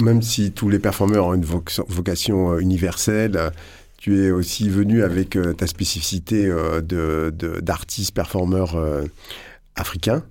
Même 0.00 0.22
si 0.22 0.52
tous 0.52 0.68
les 0.68 0.78
performeurs 0.78 1.26
ont 1.26 1.34
une 1.34 1.44
vocation 1.44 2.58
universelle, 2.58 3.52
tu 3.96 4.24
es 4.24 4.30
aussi 4.30 4.68
venu 4.68 5.02
avec 5.02 5.38
ta 5.56 5.66
spécificité 5.66 6.48
d'artiste 6.82 8.10
de, 8.10 8.14
performeur 8.14 8.76
africain. 9.76 10.24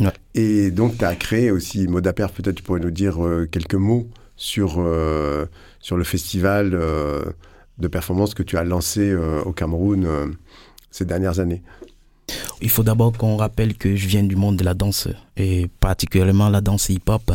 Ouais. 0.00 0.12
Et 0.34 0.70
donc, 0.70 0.98
tu 0.98 1.04
as 1.04 1.16
créé 1.16 1.50
aussi, 1.50 1.88
Modaper, 1.88 2.28
peut-être 2.30 2.54
tu 2.54 2.62
pourrais 2.62 2.80
nous 2.80 2.92
dire 2.92 3.18
quelques 3.50 3.74
mots 3.74 4.08
sur, 4.36 4.80
sur 5.80 5.96
le 5.96 6.04
festival 6.04 6.78
de 7.78 7.88
performance 7.88 8.34
que 8.34 8.42
tu 8.42 8.56
as 8.56 8.64
lancé 8.64 9.10
euh, 9.10 9.42
au 9.44 9.52
Cameroun 9.52 10.04
euh, 10.04 10.26
ces 10.90 11.04
dernières 11.04 11.38
années 11.40 11.62
Il 12.60 12.70
faut 12.70 12.82
d'abord 12.82 13.12
qu'on 13.12 13.36
rappelle 13.36 13.76
que 13.76 13.94
je 13.96 14.08
viens 14.08 14.22
du 14.24 14.36
monde 14.36 14.56
de 14.56 14.64
la 14.64 14.74
danse, 14.74 15.08
et 15.36 15.68
particulièrement 15.80 16.48
la 16.48 16.60
danse 16.60 16.88
hip-hop, 16.88 17.32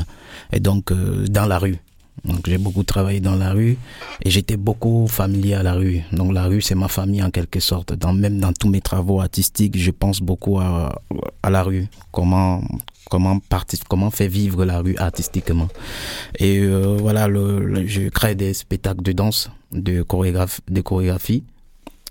et 0.51 0.60
donc 0.60 0.91
euh, 0.91 1.25
dans 1.27 1.45
la 1.45 1.60
rue. 1.60 1.77
Donc 2.26 2.47
j'ai 2.47 2.58
beaucoup 2.58 2.84
travaillé 2.84 3.19
dans 3.19 3.36
la 3.36 3.52
rue 3.52 3.78
et 4.23 4.30
j'étais 4.30 4.56
beaucoup 4.56 5.08
familier 5.08 5.56
à 5.56 5.63
la 5.63 5.73
rue. 5.73 6.02
Donc 6.12 6.34
la 6.34 6.45
rue 6.45 6.62
c'est 6.62 6.76
ma 6.76 6.88
famille 6.88 7.21
en 7.23 7.32
quelque 7.32 7.60
sorte. 7.60 7.93
Dans, 7.93 8.13
même 8.13 8.39
dans 8.39 8.54
tous 8.54 8.69
mes 8.69 8.82
travaux 8.82 9.19
artistiques, 9.19 9.78
je 9.78 9.91
pense 9.91 10.21
beaucoup 10.21 10.60
à, 10.60 11.02
à 11.41 11.49
la 11.49 11.63
rue. 11.63 11.88
Comment 12.12 12.62
comment 13.10 13.39
partir, 13.39 13.80
comment 13.89 14.10
faire 14.10 14.30
vivre 14.30 14.65
la 14.65 14.80
rue 14.80 14.95
artistiquement. 14.97 15.67
Et 16.39 16.60
euh, 16.60 16.97
voilà, 16.99 17.28
le, 17.28 17.63
le, 17.63 17.86
je 17.88 18.10
crée 18.10 18.36
des 18.36 18.54
spectacles 18.54 19.04
de 19.04 19.12
danse, 19.12 19.52
de 19.71 20.02
chorégraphie, 20.02 20.62
de 20.69 20.82
chorégraphie. 20.82 21.43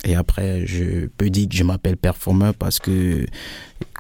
Et 0.05 0.15
après, 0.15 0.67
je 0.67 1.07
peux 1.07 1.31
dire 1.31 1.49
que 1.49 1.55
je 1.55 1.65
m'appelle 1.65 1.97
performeur 1.97 2.55
parce 2.55 2.79
que, 2.79 3.25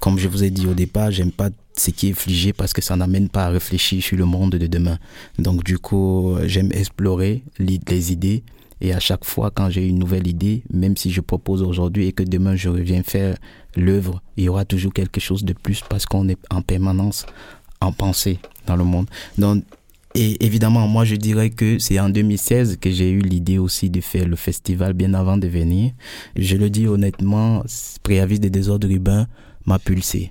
comme 0.00 0.18
je 0.18 0.28
vous 0.28 0.42
ai 0.42 0.50
dit 0.50 0.66
au 0.66 0.74
départ, 0.74 1.10
j'aime 1.10 1.30
pas 1.30 1.50
ce 1.76 1.90
qui 1.90 2.08
est 2.10 2.18
figé 2.18 2.52
parce 2.52 2.72
que 2.72 2.82
ça 2.82 2.96
n'amène 2.96 3.28
pas 3.28 3.46
à 3.46 3.48
réfléchir 3.50 4.02
sur 4.02 4.16
le 4.16 4.24
monde 4.24 4.52
de 4.52 4.66
demain. 4.66 4.98
Donc 5.38 5.64
du 5.64 5.78
coup, 5.78 6.36
j'aime 6.44 6.72
explorer 6.72 7.44
les 7.58 8.12
idées 8.12 8.42
et 8.80 8.92
à 8.92 9.00
chaque 9.00 9.24
fois 9.24 9.50
quand 9.50 9.70
j'ai 9.70 9.86
une 9.86 9.98
nouvelle 9.98 10.26
idée, 10.26 10.64
même 10.72 10.96
si 10.96 11.10
je 11.12 11.20
propose 11.20 11.62
aujourd'hui 11.62 12.08
et 12.08 12.12
que 12.12 12.24
demain 12.24 12.56
je 12.56 12.68
reviens 12.68 13.02
faire 13.02 13.36
l'œuvre, 13.76 14.20
il 14.36 14.44
y 14.44 14.48
aura 14.48 14.64
toujours 14.64 14.92
quelque 14.92 15.20
chose 15.20 15.44
de 15.44 15.52
plus 15.52 15.82
parce 15.88 16.04
qu'on 16.04 16.28
est 16.28 16.38
en 16.50 16.62
permanence 16.62 17.24
en 17.80 17.92
pensée 17.92 18.38
dans 18.66 18.76
le 18.76 18.84
monde. 18.84 19.06
Donc 19.38 19.64
et 20.14 20.44
évidemment, 20.44 20.86
moi, 20.88 21.04
je 21.04 21.16
dirais 21.16 21.50
que 21.50 21.78
c'est 21.78 21.98
en 21.98 22.10
2016 22.10 22.78
que 22.80 22.90
j'ai 22.90 23.10
eu 23.10 23.20
l'idée 23.20 23.58
aussi 23.58 23.88
de 23.88 24.00
faire 24.00 24.28
le 24.28 24.36
festival 24.36 24.92
bien 24.92 25.14
avant 25.14 25.38
de 25.38 25.48
venir. 25.48 25.92
Je 26.36 26.56
le 26.56 26.68
dis 26.68 26.86
honnêtement, 26.86 27.64
Préavis 28.02 28.38
des 28.38 28.50
désordres 28.50 28.90
urbains 28.90 29.26
m'a 29.64 29.78
pulsé. 29.78 30.30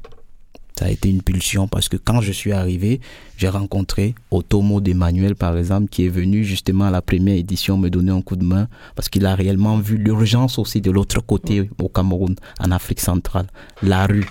Ça 0.78 0.86
a 0.86 0.90
été 0.90 1.10
une 1.10 1.22
pulsion 1.22 1.68
parce 1.68 1.90
que 1.90 1.98
quand 1.98 2.22
je 2.22 2.32
suis 2.32 2.54
arrivé, 2.54 3.02
j'ai 3.38 3.50
rencontré 3.50 4.16
Otomo 4.30 4.82
d'Emmanuel, 4.82 5.36
par 5.36 5.58
exemple, 5.58 5.90
qui 5.90 6.06
est 6.06 6.10
venu 6.10 6.44
justement 6.44 6.86
à 6.86 6.92
la 6.92 7.02
première 7.02 7.36
édition 7.36 7.78
me 7.78 7.90
donner 7.90 8.12
un 8.12 8.22
coup 8.22 8.36
de 8.36 8.46
main 8.46 8.68
parce 8.96 9.10
qu'il 9.10 9.26
a 9.26 9.36
réellement 9.36 9.78
vu 9.78 9.98
l'urgence 9.98 10.58
aussi 10.60 10.80
de 10.82 10.92
l'autre 10.92 11.22
côté 11.22 11.70
au 11.80 11.90
Cameroun, 11.90 12.36
en 12.60 12.72
Afrique 12.72 13.00
centrale, 13.00 13.48
la 13.84 14.06
rue. 14.06 14.26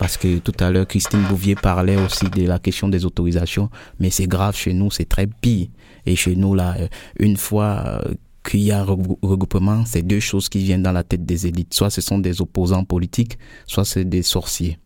Parce 0.00 0.16
que 0.16 0.38
tout 0.38 0.54
à 0.60 0.70
l'heure, 0.70 0.86
Christine 0.86 1.20
Bouvier 1.28 1.54
parlait 1.54 2.02
aussi 2.02 2.24
de 2.30 2.46
la 2.46 2.58
question 2.58 2.88
des 2.88 3.04
autorisations, 3.04 3.68
mais 3.98 4.08
c'est 4.08 4.26
grave 4.26 4.56
chez 4.56 4.72
nous, 4.72 4.90
c'est 4.90 5.04
très 5.04 5.26
pire. 5.26 5.68
Et 6.06 6.16
chez 6.16 6.36
nous, 6.36 6.54
là, 6.54 6.74
une 7.18 7.36
fois 7.36 8.00
qu'il 8.42 8.60
y 8.60 8.72
a 8.72 8.82
regroupement, 8.82 9.84
c'est 9.84 10.00
deux 10.00 10.18
choses 10.18 10.48
qui 10.48 10.60
viennent 10.60 10.82
dans 10.82 10.92
la 10.92 11.04
tête 11.04 11.26
des 11.26 11.46
élites. 11.46 11.74
Soit 11.74 11.90
ce 11.90 12.00
sont 12.00 12.18
des 12.18 12.40
opposants 12.40 12.84
politiques, 12.84 13.36
soit 13.66 13.84
c'est 13.84 14.06
des 14.06 14.22
sorciers. 14.22 14.78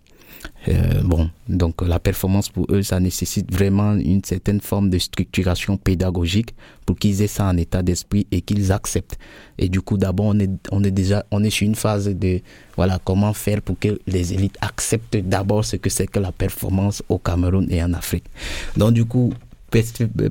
Euh, 0.69 1.03
bon, 1.03 1.31
donc 1.49 1.83
la 1.83 1.99
performance 1.99 2.49
pour 2.49 2.67
eux, 2.71 2.83
ça 2.83 2.99
nécessite 3.01 3.53
vraiment 3.53 3.95
une 3.95 4.25
certaine 4.25 4.61
forme 4.61 4.89
de 4.89 4.99
structuration 4.99 5.77
pédagogique 5.77 6.55
pour 6.87 6.97
qu'ils 6.97 7.23
aient 7.23 7.27
ça 7.27 7.47
en 7.47 7.57
état 7.57 7.83
d'esprit 7.83 8.27
et 8.31 8.41
qu'ils 8.41 8.73
acceptent. 8.73 9.19
Et 9.59 9.69
du 9.69 9.81
coup, 9.81 9.99
d'abord, 9.99 10.27
on 10.27 10.39
est, 10.39 10.51
on 10.71 10.83
est 10.83 10.91
déjà, 10.91 11.25
on 11.31 11.45
est 11.45 11.51
sur 11.51 11.67
une 11.67 11.75
phase 11.75 12.09
de, 12.09 12.41
voilà, 12.77 12.99
comment 13.05 13.33
faire 13.33 13.61
pour 13.63 13.79
que 13.79 13.99
les 14.07 14.33
élites 14.33 14.57
acceptent 14.61 15.17
d'abord 15.17 15.65
ce 15.65 15.77
que 15.77 15.91
c'est 15.91 16.07
que 16.07 16.19
la 16.19 16.33
performance 16.33 17.03
au 17.09 17.19
Cameroun 17.19 17.67
et 17.71 17.83
en 17.83 17.93
Afrique. 17.93 18.25
Donc, 18.77 18.93
du 18.93 19.05
coup, 19.05 19.33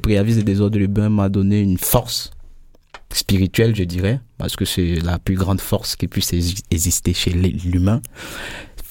Préavis 0.01 0.43
des 0.43 0.61
ordres 0.61 0.79
urbains 0.79 1.09
m'a 1.09 1.29
donné 1.29 1.59
une 1.59 1.77
force 1.77 2.31
spirituelle, 3.11 3.75
je 3.75 3.83
dirais, 3.83 4.19
parce 4.37 4.55
que 4.55 4.65
c'est 4.65 4.95
la 4.95 5.19
plus 5.19 5.35
grande 5.35 5.61
force 5.61 5.95
qui 5.95 6.07
puisse 6.07 6.33
exister 6.33 7.13
chez 7.13 7.31
l'humain 7.31 8.01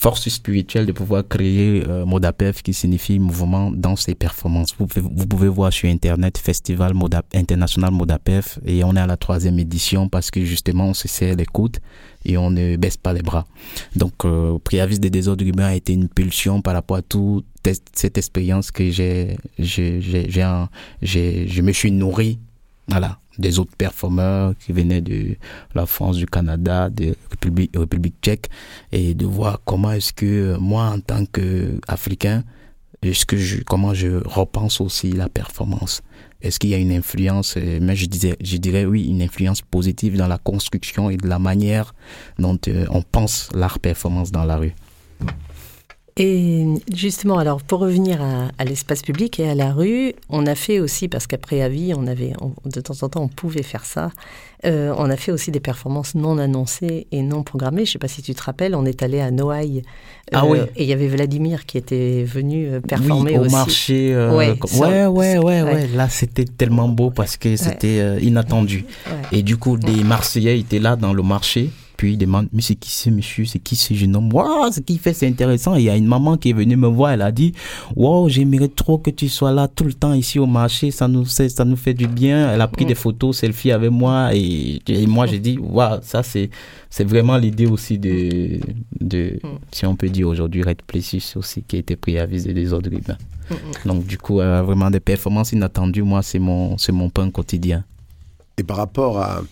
force 0.02 0.28
spirituelle 0.28 0.84
de 0.84 0.90
pouvoir 0.90 1.22
créer 1.28 1.84
euh, 1.86 2.04
Modapef 2.04 2.62
qui 2.64 2.74
signifie 2.74 3.20
mouvement 3.20 3.70
dans 3.70 3.94
ses 3.94 4.16
performances. 4.16 4.74
Vous 4.76 4.88
pouvez, 4.88 5.06
vous 5.08 5.26
pouvez 5.28 5.46
voir 5.46 5.72
sur 5.72 5.88
Internet 5.88 6.38
Festival 6.38 6.92
Modap, 6.92 7.24
International 7.32 7.92
Modapef 7.92 8.58
et 8.66 8.82
on 8.82 8.96
est 8.96 9.00
à 9.00 9.06
la 9.06 9.16
troisième 9.16 9.60
édition 9.60 10.08
parce 10.08 10.32
que 10.32 10.44
justement 10.44 10.86
on 10.88 10.94
se 10.94 11.06
serre 11.06 11.36
les 11.36 11.46
coudes 11.46 11.76
et 12.24 12.36
on 12.36 12.50
ne 12.50 12.74
baisse 12.74 12.96
pas 12.96 13.12
les 13.12 13.22
bras. 13.22 13.46
Donc, 13.94 14.24
euh, 14.24 14.58
Préavis 14.64 14.98
des 14.98 15.10
désordres 15.10 15.44
humains 15.46 15.66
a 15.66 15.74
été 15.76 15.92
une 15.92 16.08
pulsion 16.08 16.62
par 16.62 16.74
rapport 16.74 16.96
à 16.96 17.02
toute 17.02 17.46
cette 17.92 18.18
expérience 18.18 18.72
que 18.72 18.90
j'ai, 18.90 19.36
j'ai, 19.60 20.00
je 20.00 21.62
me 21.62 21.72
suis 21.72 21.92
nourri, 21.92 22.40
voilà, 22.88 23.20
des 23.38 23.58
autres 23.58 23.76
performeurs 23.76 24.54
qui 24.58 24.72
venaient 24.72 25.00
de 25.00 25.36
la 25.74 25.86
France, 25.86 26.16
du 26.16 26.26
Canada, 26.26 26.90
de 26.90 27.14
République, 27.30 27.72
République 27.76 28.16
tchèque, 28.22 28.48
et 28.92 29.14
de 29.14 29.26
voir 29.26 29.60
comment 29.64 29.92
est-ce 29.92 30.12
que 30.12 30.56
moi, 30.58 30.84
en 30.84 31.00
tant 31.00 31.24
qu'Africain, 31.26 32.44
est-ce 33.02 33.26
que 33.26 33.36
je, 33.36 33.62
comment 33.62 33.94
je 33.94 34.22
repense 34.24 34.80
aussi 34.80 35.10
la 35.10 35.28
performance? 35.28 36.02
Est-ce 36.40 36.58
qu'il 36.58 36.70
y 36.70 36.74
a 36.74 36.78
une 36.78 36.92
influence, 36.92 37.54
euh, 37.56 37.78
mais 37.80 37.96
je, 37.96 38.06
disais, 38.06 38.36
je 38.40 38.56
dirais 38.56 38.84
oui, 38.84 39.06
une 39.06 39.22
influence 39.22 39.60
positive 39.60 40.16
dans 40.16 40.28
la 40.28 40.38
construction 40.38 41.10
et 41.10 41.16
de 41.16 41.26
la 41.28 41.38
manière 41.38 41.94
dont 42.38 42.58
euh, 42.68 42.86
on 42.90 43.02
pense 43.02 43.48
l'art 43.54 43.78
performance 43.78 44.30
dans 44.30 44.44
la 44.44 44.56
rue. 44.56 44.74
Et 46.18 46.66
justement, 46.92 47.38
alors 47.38 47.62
pour 47.62 47.80
revenir 47.80 48.20
à, 48.20 48.64
l'espace 48.64 49.00
public 49.00 49.40
et 49.40 49.48
à 49.48 49.54
la 49.54 49.72
rue, 49.72 50.12
on 50.28 50.46
a 50.46 50.54
fait 50.54 50.78
aussi, 50.78 51.08
parce 51.08 51.26
qu'après 51.26 51.62
avis, 51.62 51.94
on 51.96 52.06
avait, 52.06 52.34
de 52.66 52.80
temps 52.82 52.94
en 53.00 53.08
temps, 53.08 53.22
on 53.22 53.28
pouvait 53.28 53.62
faire 53.62 53.86
ça, 53.86 54.10
euh, 54.66 54.94
on 54.98 55.08
a 55.08 55.16
fait 55.16 55.32
aussi 55.32 55.50
des 55.50 55.60
performances 55.60 56.14
non 56.14 56.36
annoncées 56.36 57.06
et 57.12 57.22
non 57.22 57.42
programmées. 57.42 57.86
Je 57.86 57.90
ne 57.90 57.92
sais 57.92 57.98
pas 57.98 58.08
si 58.08 58.20
tu 58.20 58.34
te 58.34 58.42
rappelles, 58.42 58.74
on 58.74 58.84
est 58.84 59.02
allé 59.02 59.20
à 59.20 59.30
Noailles. 59.30 59.82
ah 60.32 60.44
oui. 60.46 60.58
Et 60.76 60.82
il 60.82 60.88
y 60.88 60.92
avait 60.92 61.08
Vladimir 61.08 61.64
qui 61.64 61.78
était 61.78 62.24
venu 62.24 62.68
performer 62.86 63.38
oui, 63.38 63.46
au 63.46 63.50
marché. 63.50 64.14
ouais, 64.14 64.54
ouais, 65.08 65.38
ouais, 65.38 65.62
ouais, 65.62 65.86
Là, 65.94 66.10
c'était 66.10 66.44
tellement 66.44 66.88
beau 66.88 67.10
parce 67.10 67.38
que 67.38 67.56
c'était 67.56 68.20
inattendu. 68.20 68.84
Et 69.32 69.42
du 69.42 69.56
coup, 69.56 69.78
des 69.78 70.04
Marseillais 70.04 70.58
étaient 70.58 70.78
là 70.78 70.94
dans 70.94 71.14
le 71.14 71.22
marché 71.22 71.70
puis 72.02 72.14
il 72.14 72.18
demande, 72.18 72.48
mais 72.52 72.62
c'est 72.62 72.74
qui 72.74 72.90
ce 72.90 73.10
monsieur, 73.10 73.44
c'est 73.44 73.60
qui 73.60 73.76
ce 73.76 73.94
jeune 73.94 74.16
homme? 74.16 74.32
Waouh, 74.32 74.72
ce 74.72 74.80
qu'il 74.80 74.98
fait, 74.98 75.14
c'est 75.14 75.28
intéressant. 75.28 75.76
il 75.76 75.84
y 75.84 75.88
a 75.88 75.96
une 75.96 76.08
maman 76.08 76.36
qui 76.36 76.50
est 76.50 76.52
venue 76.52 76.74
me 76.74 76.88
voir, 76.88 77.12
elle 77.12 77.22
a 77.22 77.30
dit, 77.30 77.52
waouh, 77.94 78.28
j'aimerais 78.28 78.66
trop 78.66 78.98
que 78.98 79.10
tu 79.10 79.28
sois 79.28 79.52
là 79.52 79.68
tout 79.68 79.84
le 79.84 79.92
temps 79.92 80.12
ici 80.12 80.40
au 80.40 80.46
marché, 80.46 80.90
ça 80.90 81.06
nous, 81.06 81.24
ça 81.26 81.64
nous 81.64 81.76
fait 81.76 81.94
du 81.94 82.08
bien. 82.08 82.52
Elle 82.52 82.60
a 82.60 82.66
pris 82.66 82.86
des 82.86 82.96
photos, 82.96 83.38
selfie 83.38 83.70
avec 83.70 83.92
moi, 83.92 84.30
et, 84.34 84.80
moi 85.06 85.26
j'ai 85.26 85.38
dit, 85.38 85.58
waouh, 85.58 86.00
ça 86.02 86.24
c'est, 86.24 86.50
c'est 86.90 87.04
vraiment 87.04 87.36
l'idée 87.36 87.66
aussi 87.66 88.00
de, 88.00 88.58
de, 89.00 89.38
si 89.70 89.86
on 89.86 89.94
peut 89.94 90.08
dire 90.08 90.26
aujourd'hui, 90.26 90.64
Red 90.64 90.82
Plessis 90.82 91.34
aussi, 91.36 91.62
qui 91.62 91.76
a 91.76 91.78
été 91.78 91.94
pris 91.94 92.18
à 92.18 92.26
viser 92.26 92.52
des 92.52 92.72
autres 92.72 92.90
humains. 92.90 93.18
Donc 93.86 94.06
du 94.06 94.18
coup, 94.18 94.40
euh, 94.40 94.60
vraiment 94.62 94.90
des 94.90 94.98
performances 94.98 95.52
inattendues, 95.52 96.02
moi 96.02 96.22
c'est 96.22 96.40
mon, 96.40 96.76
c'est 96.78 96.90
mon 96.90 97.10
pain 97.10 97.30
quotidien. 97.30 97.84
Et 98.58 98.64
par 98.64 98.76
rapport 98.76 99.18
à, 99.18 99.42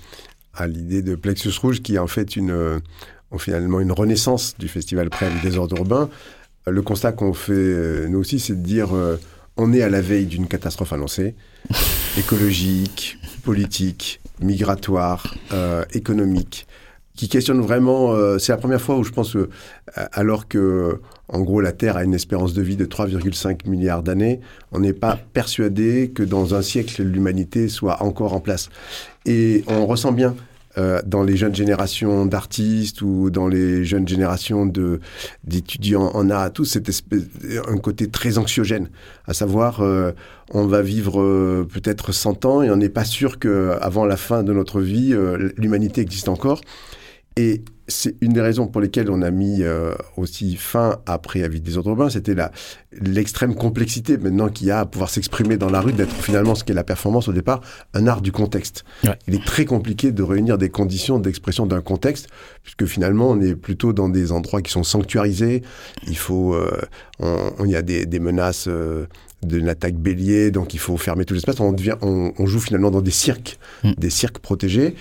à 0.55 0.67
l'idée 0.67 1.03
de 1.03 1.15
Plexus 1.15 1.53
Rouge, 1.61 1.81
qui 1.81 1.97
est 1.97 1.99
en 1.99 2.07
fait 2.07 2.37
une, 2.37 2.51
euh, 2.51 2.79
finalement 3.39 3.81
une 3.81 3.93
renaissance 3.93 4.57
du 4.59 4.69
festival 4.69 5.11
Prême 5.11 5.33
des 5.43 5.57
ordres 5.57 5.77
urbains. 5.77 6.11
Euh, 6.69 6.71
le 6.73 6.83
constat 6.83 7.13
qu'on 7.13 7.33
fait, 7.33 7.53
euh, 7.53 8.09
nous 8.09 8.19
aussi, 8.19 8.41
c'est 8.41 8.55
de 8.55 8.67
dire 8.67 8.91
on 9.57 9.73
est 9.73 9.83
à 9.83 9.89
la 9.89 10.01
veille 10.01 10.27
d'une 10.27 10.47
catastrophe 10.47 10.93
annoncée, 10.93 11.35
écologique, 12.19 13.19
politique, 13.45 14.21
migratoire, 14.41 15.35
économique, 15.93 16.67
qui 17.15 17.29
questionne 17.29 17.61
vraiment. 17.61 18.39
c'est 18.39 18.53
la 18.53 18.59
première 18.59 18.81
fois 18.81 18.97
où 18.97 19.05
je 19.05 19.11
pense 19.11 19.35
que, 19.35 19.51
alors 19.95 20.49
que, 20.49 21.01
en 21.33 21.41
gros, 21.41 21.61
la 21.61 21.73
Terre 21.73 21.97
a 21.97 22.05
une 22.05 22.15
espérance 22.15 22.55
de 22.55 22.63
vie 22.63 22.77
de 22.77 22.87
3,5 22.87 23.69
milliards 23.69 24.03
d'années, 24.03 24.41
on 24.73 24.81
n'est 24.81 24.93
pas 24.93 25.19
persuadé 25.33 26.11
que 26.15 26.23
dans 26.23 26.55
un 26.55 26.63
siècle, 26.63 27.03
l'humanité 27.03 27.69
soit 27.69 28.03
encore 28.03 28.35
en 28.35 28.41
place. 28.41 28.69
Et 29.27 29.65
on 29.69 29.87
ressent 29.87 30.13
bien 30.13 30.35
euh, 30.79 31.01
dans 31.05 31.25
les 31.25 31.37
jeunes 31.37 31.55
générations 31.55 32.27
d'artistes 32.27 33.03
ou 33.03 33.31
dans 33.31 33.49
les 33.49 33.85
jeunes 33.85 34.07
générations 34.07 34.71
d'étudiants 35.43 36.13
en 36.15 36.31
art, 36.31 36.53
tout 36.53 36.65
cette 36.65 36.89
un 37.69 37.77
côté 37.79 38.09
très 38.09 38.39
anxiogène, 38.39 38.89
à 39.27 39.35
savoir 39.35 39.81
euh, 39.81 40.13
on 40.53 40.69
va 40.69 40.81
vivre 40.81 41.21
euh, 41.21 41.67
peut-être 41.69 42.13
100 42.13 42.45
ans 42.45 42.63
et 42.63 42.71
on 42.71 42.77
n'est 42.77 42.89
pas 42.89 43.05
sûr 43.05 43.41
que 43.41 43.77
avant 43.81 44.05
la 44.05 44.17
fin 44.17 44.45
de 44.45 44.53
notre 44.53 44.81
vie 44.81 45.13
l'humanité 45.57 46.03
existe 46.03 46.29
encore. 46.29 46.61
Et 47.37 47.63
c'est 47.91 48.15
une 48.21 48.33
des 48.33 48.41
raisons 48.41 48.67
pour 48.67 48.81
lesquelles 48.81 49.11
on 49.11 49.21
a 49.23 49.31
mis 49.31 49.63
euh, 49.63 49.95
aussi 50.17 50.57
fin 50.57 50.99
après 51.07 51.43
Avis 51.43 51.61
des 51.61 51.77
autres 51.77 51.89
urbains, 51.89 52.09
c'était 52.09 52.35
l'extrême 52.93 53.55
complexité 53.55 54.17
maintenant 54.17 54.49
qu'il 54.49 54.69
y 54.69 54.71
a 54.71 54.81
à 54.81 54.87
pouvoir 54.87 55.11
s'exprimer 55.11 55.57
dans 55.57 55.69
la 55.69 55.81
rue, 55.81 55.93
d'être 55.93 56.15
finalement 56.15 56.55
ce 56.55 56.65
qu'est 56.65 56.75
la 56.75 56.85
performance 56.85 57.29
au 57.29 57.33
départ, 57.33 57.61
un 57.93 58.07
art 58.07 58.23
du 58.23 58.33
contexte. 58.33 58.85
Il 59.27 59.35
est 59.35 59.45
très 59.45 59.65
compliqué 59.65 60.13
de 60.13 60.23
réunir 60.23 60.57
des 60.57 60.71
conditions 60.71 61.19
d'expression 61.19 61.67
d'un 61.67 61.81
contexte, 61.81 62.29
puisque 62.63 62.87
finalement 62.87 63.31
on 63.31 63.41
est 63.41 63.55
plutôt 63.55 63.93
dans 63.93 64.09
des 64.09 64.33
endroits 64.33 64.63
qui 64.63 64.71
sont 64.71 64.85
sanctuarisés. 64.85 65.63
Il 66.07 66.17
faut, 66.17 66.55
euh, 66.55 66.71
on, 67.19 67.67
y 67.67 67.77
a 67.77 67.83
des, 67.83 68.07
des 68.07 68.21
menaces. 68.21 68.67
Euh, 68.69 69.07
d'une 69.43 69.71
attaque 69.71 69.95
bélier, 69.95 70.51
donc 70.51 70.75
il 70.75 70.79
faut 70.79 70.99
fermer 70.99 71.25
tout 71.25 71.33
l'espace. 71.33 71.61
On, 71.61 71.73
devient, 71.73 71.95
on, 72.03 72.35
on, 72.37 72.45
joue 72.45 72.61
finalement 72.61 72.91
dans 72.91 73.01
des 73.01 73.11
cirques, 73.11 73.59
mm. 73.85 73.93
des 73.97 74.11
cirques 74.11 74.39
protégés. 74.39 74.97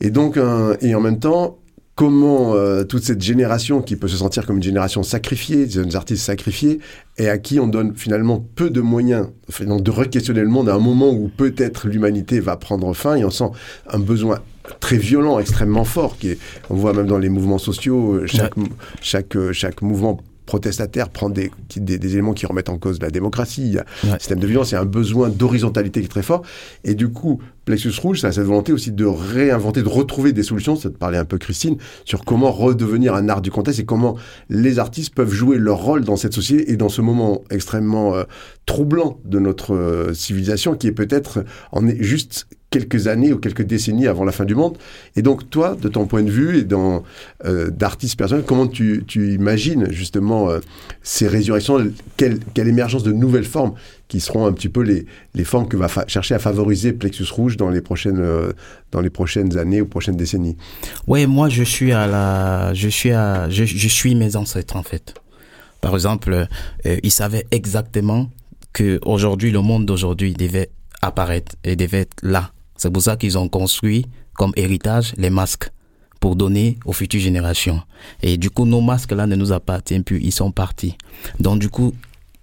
Et 0.00 0.08
donc, 0.08 0.38
et 0.80 0.94
en 0.94 1.00
même 1.02 1.18
temps, 1.18 1.58
comment 1.96 2.54
euh, 2.54 2.84
toute 2.84 3.02
cette 3.02 3.22
génération 3.22 3.80
qui 3.80 3.96
peut 3.96 4.06
se 4.06 4.18
sentir 4.18 4.46
comme 4.46 4.58
une 4.58 4.62
génération 4.62 5.02
sacrifiée, 5.02 5.64
des 5.64 5.72
jeunes 5.72 5.96
artistes 5.96 6.24
sacrifiés, 6.24 6.78
et 7.16 7.28
à 7.28 7.38
qui 7.38 7.58
on 7.58 7.66
donne 7.66 7.96
finalement 7.96 8.44
peu 8.54 8.70
de 8.70 8.82
moyens 8.82 9.28
donc 9.62 9.82
de 9.82 9.90
re-questionner 9.90 10.42
le 10.42 10.48
monde 10.48 10.68
à 10.68 10.74
un 10.74 10.78
moment 10.78 11.10
où 11.10 11.28
peut-être 11.28 11.88
l'humanité 11.88 12.38
va 12.38 12.56
prendre 12.56 12.92
fin, 12.92 13.16
et 13.16 13.24
on 13.24 13.30
sent 13.30 13.50
un 13.88 13.98
besoin 13.98 14.40
très 14.78 14.98
violent, 14.98 15.38
extrêmement 15.38 15.84
fort, 15.84 16.18
qui 16.18 16.30
est, 16.30 16.38
on 16.68 16.74
voit 16.74 16.92
même 16.92 17.06
dans 17.06 17.18
les 17.18 17.30
mouvements 17.30 17.58
sociaux, 17.58 18.14
euh, 18.14 18.26
chaque, 18.26 18.54
chaque, 19.00 19.34
euh, 19.34 19.52
chaque 19.54 19.80
mouvement 19.80 20.20
protestataire 20.46 21.10
prend 21.10 21.28
des, 21.28 21.50
des, 21.76 22.12
éléments 22.12 22.32
qui 22.32 22.46
remettent 22.46 22.68
en 22.68 22.78
cause 22.78 23.00
la 23.00 23.10
démocratie, 23.10 23.76
un 24.04 24.18
système 24.18 24.38
de 24.38 24.46
violence, 24.46 24.70
il 24.70 24.74
y 24.74 24.76
a 24.76 24.80
un 24.80 24.86
besoin 24.86 25.28
d'horizontalité 25.28 26.00
qui 26.00 26.06
est 26.06 26.08
très 26.08 26.22
fort. 26.22 26.42
Et 26.84 26.94
du 26.94 27.08
coup, 27.08 27.40
Plexus 27.64 27.92
Rouge, 28.00 28.20
ça 28.20 28.28
a 28.28 28.32
cette 28.32 28.44
volonté 28.44 28.72
aussi 28.72 28.92
de 28.92 29.04
réinventer, 29.04 29.82
de 29.82 29.88
retrouver 29.88 30.32
des 30.32 30.44
solutions, 30.44 30.76
ça 30.76 30.88
te 30.88 30.96
parlait 30.96 31.18
un 31.18 31.24
peu 31.24 31.36
Christine, 31.36 31.76
sur 32.04 32.24
comment 32.24 32.52
redevenir 32.52 33.14
un 33.14 33.28
art 33.28 33.42
du 33.42 33.50
contexte 33.50 33.80
et 33.80 33.84
comment 33.84 34.16
les 34.48 34.78
artistes 34.78 35.14
peuvent 35.14 35.32
jouer 35.32 35.58
leur 35.58 35.82
rôle 35.82 36.04
dans 36.04 36.16
cette 36.16 36.32
société 36.32 36.70
et 36.70 36.76
dans 36.76 36.88
ce 36.88 37.00
moment 37.00 37.42
extrêmement 37.50 38.14
euh, 38.14 38.22
troublant 38.66 39.18
de 39.24 39.40
notre 39.40 39.74
euh, 39.74 40.14
civilisation 40.14 40.76
qui 40.76 40.86
est 40.86 40.92
peut-être 40.92 41.44
en 41.72 41.88
est 41.88 42.00
juste 42.02 42.46
quelques 42.70 43.06
années 43.06 43.32
ou 43.32 43.38
quelques 43.38 43.62
décennies 43.62 44.06
avant 44.06 44.24
la 44.24 44.32
fin 44.32 44.44
du 44.44 44.54
monde. 44.54 44.76
Et 45.14 45.22
donc 45.22 45.48
toi, 45.50 45.76
de 45.80 45.88
ton 45.88 46.06
point 46.06 46.22
de 46.22 46.30
vue 46.30 46.58
et 46.58 46.64
dans 46.64 47.04
euh, 47.44 47.70
d'artiste 47.70 48.18
personnel, 48.18 48.44
comment 48.46 48.66
tu, 48.66 49.04
tu 49.06 49.32
imagines 49.34 49.90
justement 49.90 50.50
euh, 50.50 50.60
ces 51.02 51.28
résurrections, 51.28 51.78
quelle, 52.16 52.40
quelle, 52.54 52.68
émergence 52.68 53.02
de 53.02 53.12
nouvelles 53.12 53.44
formes 53.44 53.74
qui 54.08 54.20
seront 54.20 54.46
un 54.46 54.52
petit 54.52 54.68
peu 54.68 54.82
les, 54.82 55.06
les 55.34 55.44
formes 55.44 55.68
que 55.68 55.76
va 55.76 55.88
chercher 56.06 56.34
à 56.34 56.38
favoriser 56.38 56.92
Plexus 56.92 57.26
Rouge 57.30 57.56
dans 57.56 57.70
les 57.70 57.80
prochaines 57.80 58.20
euh, 58.20 58.52
dans 58.92 59.00
les 59.00 59.10
prochaines 59.10 59.56
années 59.58 59.80
ou 59.80 59.86
prochaines 59.86 60.16
décennies? 60.16 60.56
Oui, 61.06 61.26
moi 61.26 61.48
je 61.48 61.62
suis 61.62 61.92
à 61.92 62.06
la 62.06 62.74
je 62.74 62.88
suis 62.88 63.12
à 63.12 63.48
je, 63.48 63.64
je 63.64 63.88
suis 63.88 64.14
mes 64.14 64.36
ancêtres 64.36 64.76
en 64.76 64.82
fait. 64.82 65.14
Par 65.80 65.94
exemple, 65.94 66.48
ils 66.84 67.12
savaient 67.12 67.46
exactement 67.52 68.28
que 68.72 68.98
aujourd'hui 69.04 69.52
le 69.52 69.60
monde 69.60 69.86
d'aujourd'hui 69.86 70.32
devait 70.32 70.70
apparaître 71.00 71.54
et 71.62 71.76
devait 71.76 72.00
être 72.00 72.16
là 72.22 72.50
c'est 72.76 72.90
pour 72.90 73.02
ça 73.02 73.16
qu'ils 73.16 73.38
ont 73.38 73.48
construit 73.48 74.06
comme 74.34 74.52
héritage 74.56 75.14
les 75.16 75.30
masques 75.30 75.70
pour 76.20 76.36
donner 76.36 76.78
aux 76.84 76.92
futures 76.92 77.20
générations. 77.20 77.82
Et 78.22 78.36
du 78.36 78.50
coup, 78.50 78.64
nos 78.64 78.80
masques-là 78.80 79.26
ne 79.26 79.36
nous 79.36 79.52
appartiennent 79.52 80.04
plus, 80.04 80.20
ils 80.22 80.32
sont 80.32 80.50
partis. 80.50 80.96
Donc 81.40 81.58
du 81.58 81.68
coup, 81.68 81.94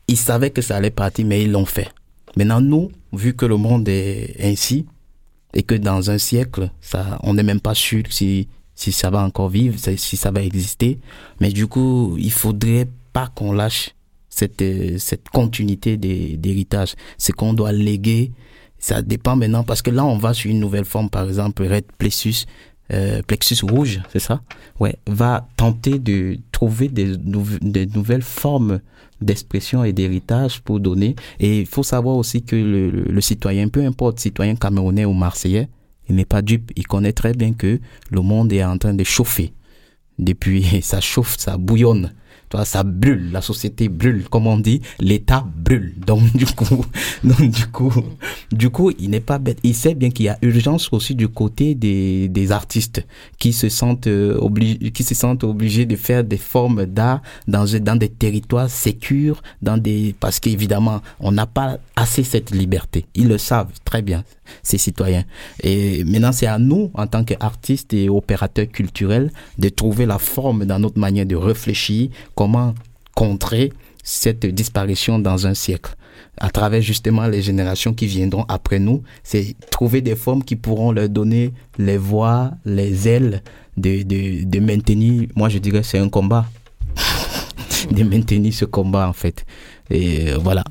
ils 0.08 0.18
savaient 0.18 0.52
que 0.52 0.62
ça 0.62 0.78
allait 0.78 0.92
partir, 0.92 1.26
mais 1.26 1.44
ils 1.44 1.52
l'ont 1.52 1.66
fait. 1.66 1.90
Maintenant, 2.36 2.62
nous, 2.62 2.92
vu 3.12 3.36
que 3.36 3.46
le 3.46 3.58
monde 3.58 3.88
est 3.88 4.36
ainsi, 4.40 4.86
et 5.54 5.64
que 5.64 5.76
dans 5.76 6.10
un 6.10 6.18
siècle, 6.18 6.70
ça, 6.82 7.20
on 7.24 7.36
n'est 7.36 7.44
même 7.44 7.62
pas 7.62 7.76
sûr 7.76 8.04
si, 8.10 8.48
ça 8.76 9.10
va 9.10 9.24
encore 9.24 9.50
vivre, 9.50 9.78
si 9.78 10.18
ça 10.18 10.32
va 10.32 10.42
exister, 10.42 11.00
mais 11.40 11.52
du 11.52 11.68
coup, 11.68 12.16
il 12.18 12.32
faudrait 12.32 12.88
pas 13.14 13.28
qu'on 13.28 13.54
lâche 13.54 13.92
cette, 14.30 14.64
cette 14.98 15.30
continuité 15.30 15.96
d'héritage. 15.98 16.96
C'est 17.20 17.34
qu'on 17.34 17.54
doit 17.54 17.72
léguer 17.72 18.32
ça 18.84 19.02
dépend 19.02 19.38
maintenant 19.38 19.64
parce 19.64 19.82
que 19.82 19.92
là, 19.92 20.04
on 20.04 20.18
va 20.18 20.34
sur 20.34 20.52
une 20.52 20.60
nouvelle 20.60 20.84
forme, 20.84 21.10
par 21.10 21.24
exemple, 21.24 21.64
Red 21.64 21.86
Plexus, 21.98 22.44
euh, 22.92 23.22
Plexus 23.26 23.60
rouge, 23.64 24.02
c'est 24.12 24.20
ça? 24.20 24.42
Ouais, 24.78 24.98
va 25.08 25.48
tenter 25.56 26.00
de 26.00 26.38
trouver 26.52 26.90
des, 26.90 27.16
des 27.16 27.86
nouvelles 27.86 28.22
formes 28.22 28.82
d'expression 29.22 29.86
et 29.86 29.94
d'héritage 29.94 30.60
pour 30.60 30.82
donner. 30.82 31.16
Et 31.40 31.62
il 31.62 31.66
faut 31.66 31.84
savoir 31.84 32.18
aussi 32.18 32.44
que 32.44 32.58
le, 32.58 32.90
le, 32.90 33.22
citoyen, 33.22 33.70
peu 33.70 33.86
importe 33.86 34.20
citoyen 34.20 34.56
camerounais 34.56 35.06
ou 35.06 35.14
marseillais, 35.14 35.70
il 36.10 36.16
n'est 36.16 36.26
pas 36.26 36.42
dupe. 36.42 36.74
Il 36.76 36.86
connaît 36.86 37.14
très 37.14 37.32
bien 37.32 37.54
que 37.54 37.80
le 38.12 38.20
monde 38.22 38.52
est 38.52 38.66
en 38.66 38.78
train 38.78 38.94
de 38.94 39.04
chauffer. 39.06 39.54
Depuis, 40.20 40.66
ça 40.82 41.00
chauffe, 41.00 41.38
ça 41.38 41.56
bouillonne. 41.56 42.12
Ça 42.64 42.84
brûle, 42.84 43.32
la 43.32 43.42
société 43.42 43.90
brûle, 43.90 44.26
comme 44.30 44.48
on 44.48 44.58
dit, 44.58 44.82
l'État 45.00 45.46
brûle. 45.56 45.94
Donc 46.06 46.36
du 46.36 46.46
coup, 46.46 46.86
donc 47.24 47.52
du 48.52 48.70
coup, 48.70 48.92
il 49.00 49.10
n'est 49.10 49.20
pas 49.20 49.40
bête. 49.40 49.60
Il 49.64 49.76
sait 49.76 49.96
bien 49.96 50.10
qu'il 50.10 50.26
y 50.26 50.30
a 50.30 50.38
urgence 50.42 50.90
aussi 50.92 51.16
du 51.16 51.28
côté 51.28 51.76
des, 51.76 52.52
artistes 52.52 53.06
qui 53.40 53.54
se 53.54 53.70
sentent 53.70 54.08
euh, 54.08 54.38
obligés, 54.40 54.92
qui 54.92 55.04
se 55.04 55.16
sentent 55.16 55.44
obligés 55.44 55.86
de 55.86 55.96
faire 55.96 56.24
des 56.24 56.38
formes 56.38 56.86
d'art 56.86 57.22
dans 57.48 57.66
des 57.66 58.10
territoires 58.10 58.70
sécures, 58.70 59.42
parce 60.20 60.40
qu'évidemment 60.40 61.02
on 61.20 61.32
n'a 61.32 61.46
pas 61.46 61.78
assez 61.96 62.24
cette 62.24 62.52
liberté. 62.52 63.06
Ils 63.16 63.28
le 63.28 63.38
savent 63.38 63.72
très 63.86 64.02
bien, 64.02 64.24
ces 64.62 64.78
citoyens. 64.78 65.24
Et 65.62 66.04
maintenant 66.04 66.32
c'est 66.32 66.48
à 66.48 66.60
nous 66.60 66.92
en 66.94 67.08
tant 67.08 67.24
qu'artistes 67.24 67.94
et 67.94 68.10
opérateurs 68.10 68.68
culturels 68.68 69.32
de 69.58 69.70
trouver 69.70 70.06
la 70.06 70.20
forme 70.20 70.66
dans 70.66 70.80
notre 70.80 71.00
manière 71.00 71.26
de 71.26 71.36
réfléchir, 71.36 72.10
comment 72.36 72.74
contrer 73.16 73.72
cette 74.04 74.46
disparition 74.46 75.20
dans 75.20 75.48
un 75.48 75.54
siècle 75.54 75.96
à 76.38 76.50
travers 76.50 76.82
justement 76.82 77.28
les 77.28 77.42
générations 77.42 77.94
qui 77.94 78.08
viendront 78.08 78.46
après 78.48 78.80
nous, 78.80 79.04
c'est 79.24 79.56
trouver 79.70 80.02
des 80.02 80.16
formes 80.16 80.44
qui 80.44 80.56
pourront 80.56 80.92
leur 80.92 81.10
donner 81.10 81.54
les 81.78 81.98
voix, 81.98 82.52
les 82.66 83.08
ailes 83.08 83.44
de, 83.78 84.04
de, 84.04 84.44
de 84.44 84.60
maintenir, 84.60 85.28
moi 85.36 85.50
je 85.50 85.60
dirais 85.60 85.84
c'est 85.84 86.00
un 86.00 86.10
combat, 86.10 86.46
de 87.92 88.04
maintenir 88.04 88.54
ce 88.54 88.66
combat 88.66 89.08
en 89.08 89.14
fait. 89.14 89.46
Et 89.90 90.34
voilà. 90.34 90.64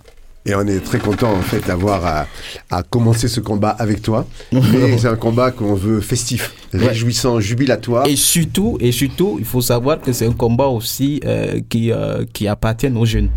Et 0.45 0.55
on 0.57 0.67
est 0.67 0.81
très 0.81 0.99
content 0.99 1.33
en 1.33 1.41
fait 1.41 1.65
d'avoir 1.67 2.05
à, 2.05 2.27
à, 2.71 2.83
commencer 2.83 3.29
ce 3.29 3.41
combat 3.41 3.71
avec 3.71 4.03
toi. 4.03 4.27
Mais 4.53 4.99
c'est 4.99 5.07
un 5.07 5.17
combat 5.17 5.53
qu'on 5.53 5.75
veut 5.75 6.01
festif, 6.01 6.53
réjouissant, 6.73 7.39
jubilatoire. 7.39 8.07
Et 8.09 8.17
surtout, 8.17 8.77
et 8.81 8.91
surtout, 8.91 9.37
il 9.39 9.45
faut 9.45 9.61
savoir 9.61 10.01
que 10.01 10.13
c'est 10.13 10.27
un 10.27 10.33
combat 10.33 10.67
aussi 10.67 11.21
euh, 11.25 11.61
qui 11.69 11.91
qui, 11.91 11.93
qui 12.33 12.49
appartient 12.49 12.89
aux 12.89 13.07
jeunes, 13.07 13.31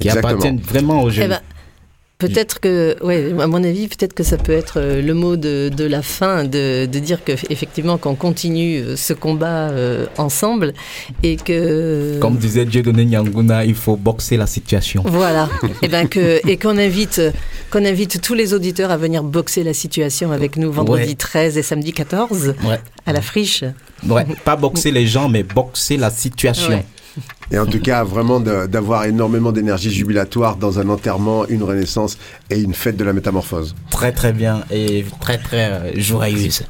qui 0.00 0.08
Exactement. 0.08 0.38
appartient 0.40 0.56
vraiment 0.62 1.02
aux 1.02 1.10
jeunes. 1.10 1.26
Eh 1.26 1.28
ben, 1.28 1.40
Peut-être 2.20 2.60
que, 2.60 2.96
ouais, 3.02 3.32
à 3.40 3.46
mon 3.46 3.64
avis, 3.64 3.88
peut-être 3.88 4.12
que 4.14 4.22
ça 4.22 4.36
peut 4.36 4.52
être 4.52 4.74
euh, 4.78 5.00
le 5.02 5.14
mot 5.14 5.36
de, 5.36 5.70
de 5.74 5.84
la 5.84 6.02
fin, 6.02 6.44
de, 6.44 6.86
de 6.86 6.98
dire 6.98 7.24
que 7.24 7.32
effectivement 7.48 7.98
qu'on 7.98 8.14
continue 8.14 8.78
euh, 8.80 8.96
ce 8.96 9.12
combat 9.12 9.70
euh, 9.70 10.06
ensemble 10.18 10.72
et 11.22 11.36
que. 11.36 12.18
Comme 12.20 12.36
disait 12.36 12.64
Dieudonné 12.66 13.04
Nyanguna, 13.06 13.64
il 13.64 13.74
faut 13.74 13.96
boxer 13.96 14.36
la 14.36 14.46
situation. 14.46 15.02
Voilà, 15.06 15.48
et 15.82 15.88
ben 15.88 16.06
que 16.08 16.46
et 16.48 16.56
qu'on 16.56 16.76
invite 16.78 17.20
qu'on 17.70 17.84
invite 17.84 18.20
tous 18.20 18.34
les 18.34 18.52
auditeurs 18.54 18.90
à 18.90 18.96
venir 18.96 19.22
boxer 19.22 19.64
la 19.64 19.74
situation 19.74 20.30
avec 20.32 20.56
nous 20.56 20.70
vendredi 20.70 21.00
Ouais. 21.10 21.14
13 21.14 21.56
et 21.58 21.62
samedi 21.62 21.92
14 21.92 22.54
Ouais. 22.64 22.80
à 23.06 23.12
la 23.12 23.22
friche. 23.22 23.64
Ouais, 24.08 24.26
pas 24.44 24.56
boxer 24.56 24.90
les 24.90 25.06
gens, 25.06 25.28
mais 25.28 25.42
boxer 25.42 25.96
la 25.96 26.10
situation. 26.10 26.68
Ouais. 26.70 26.84
Et 27.52 27.58
en 27.58 27.66
tout 27.66 27.80
cas, 27.80 28.04
vraiment 28.04 28.38
d'avoir 28.40 29.04
énormément 29.04 29.50
d'énergie 29.52 29.90
jubilatoire 29.90 30.56
dans 30.56 30.78
un 30.78 30.88
enterrement, 30.88 31.46
une 31.48 31.62
renaissance 31.62 32.16
et 32.48 32.60
une 32.60 32.74
fête 32.74 32.96
de 32.96 33.04
la 33.04 33.12
métamorphose. 33.12 33.74
Très 33.90 34.12
très 34.12 34.32
bien 34.32 34.64
et 34.70 35.04
très 35.20 35.38
très 35.38 35.70
euh, 35.70 36.00
joyeuse. 36.00 36.62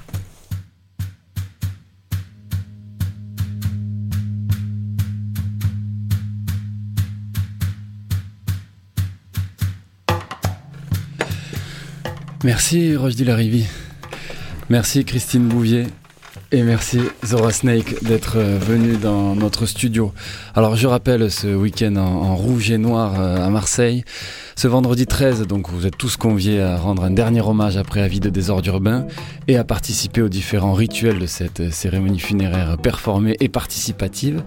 Merci 12.42 12.96
Rochdi 12.96 13.24
Larivi. 13.24 13.66
Merci 14.70 15.04
Christine 15.04 15.46
Bouvier. 15.46 15.88
Et 16.52 16.64
merci 16.64 16.98
Zora 17.24 17.52
Snake 17.52 18.02
d'être 18.02 18.36
euh, 18.36 18.58
venu 18.58 18.96
dans 18.96 19.36
notre 19.36 19.66
studio. 19.66 20.12
Alors 20.56 20.74
je 20.74 20.88
rappelle 20.88 21.30
ce 21.30 21.46
week-end 21.46 21.94
en, 21.94 22.00
en 22.00 22.34
rouge 22.34 22.72
et 22.72 22.78
noir 22.78 23.20
euh, 23.20 23.46
à 23.46 23.50
Marseille. 23.50 24.02
Ce 24.60 24.68
vendredi 24.68 25.06
13, 25.06 25.46
donc 25.46 25.70
vous 25.70 25.86
êtes 25.86 25.96
tous 25.96 26.18
conviés 26.18 26.60
à 26.60 26.76
rendre 26.76 27.04
un 27.04 27.10
dernier 27.10 27.40
hommage 27.40 27.78
après 27.78 28.02
avis 28.02 28.20
de 28.20 28.28
désordre 28.28 28.68
urbain 28.68 29.06
et 29.48 29.56
à 29.56 29.64
participer 29.64 30.20
aux 30.20 30.28
différents 30.28 30.74
rituels 30.74 31.18
de 31.18 31.24
cette 31.24 31.72
cérémonie 31.72 32.18
funéraire 32.18 32.76
performée 32.76 33.38
et 33.40 33.48
participative. 33.48 34.42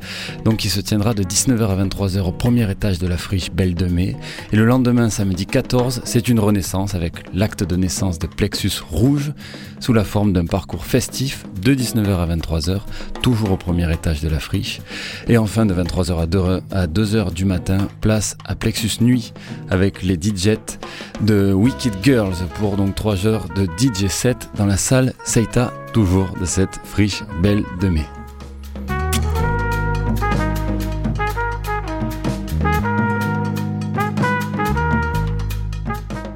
Donc 0.45 0.57
qui 0.57 0.69
se 0.69 0.81
tiendra 0.81 1.15
de 1.15 1.23
19h 1.23 1.67
à 1.67 1.83
23h 1.83 2.21
au 2.27 2.31
premier 2.31 2.69
étage 2.69 2.99
de 2.99 3.07
la 3.07 3.17
friche 3.17 3.49
Belle 3.51 3.73
de 3.73 3.87
Mai. 3.87 4.15
Et 4.51 4.55
le 4.55 4.65
lendemain, 4.65 5.09
samedi 5.09 5.47
14, 5.47 6.01
c'est 6.03 6.27
une 6.27 6.39
renaissance 6.39 6.93
avec 6.93 7.13
l'acte 7.33 7.63
de 7.63 7.75
naissance 7.75 8.19
de 8.19 8.27
Plexus 8.27 8.83
Rouge 8.87 9.33
sous 9.79 9.93
la 9.93 10.03
forme 10.03 10.31
d'un 10.31 10.45
parcours 10.45 10.85
festif 10.85 11.43
de 11.59 11.73
19h 11.73 12.15
à 12.17 12.35
23h, 12.35 12.81
toujours 13.23 13.51
au 13.51 13.57
premier 13.57 13.91
étage 13.91 14.21
de 14.21 14.29
la 14.29 14.39
friche. 14.39 14.79
Et 15.27 15.37
enfin, 15.37 15.65
de 15.65 15.73
23h 15.73 16.21
à 16.21 16.27
2h, 16.27 16.61
à 16.71 16.85
2h 16.85 17.33
du 17.33 17.45
matin, 17.45 17.87
place 17.99 18.37
à 18.45 18.53
Plexus 18.53 19.01
Nuit 19.01 19.33
avec 19.71 20.02
les 20.03 20.15
DJs 20.15 20.79
de 21.21 21.53
Wicked 21.53 21.93
Girls 22.03 22.35
pour 22.59 22.77
donc 22.77 22.95
3 22.95 23.25
heures 23.25 23.47
de 23.55 23.65
DJ 23.65 24.07
set 24.07 24.49
dans 24.55 24.65
la 24.65 24.77
salle 24.77 25.13
Seita, 25.23 25.73
toujours 25.93 26.33
de 26.39 26.45
cette 26.45 26.79
friche 26.83 27.23
belle 27.41 27.63
de 27.81 27.89
mai. 27.89 28.05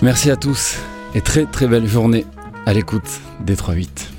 Merci 0.02 0.30
à 0.30 0.36
tous 0.36 0.78
et 1.16 1.22
très 1.22 1.46
très 1.46 1.68
belle 1.68 1.88
journée 1.88 2.26
à 2.66 2.74
l'écoute 2.74 3.22
des 3.42 3.56
3-8. 3.56 4.17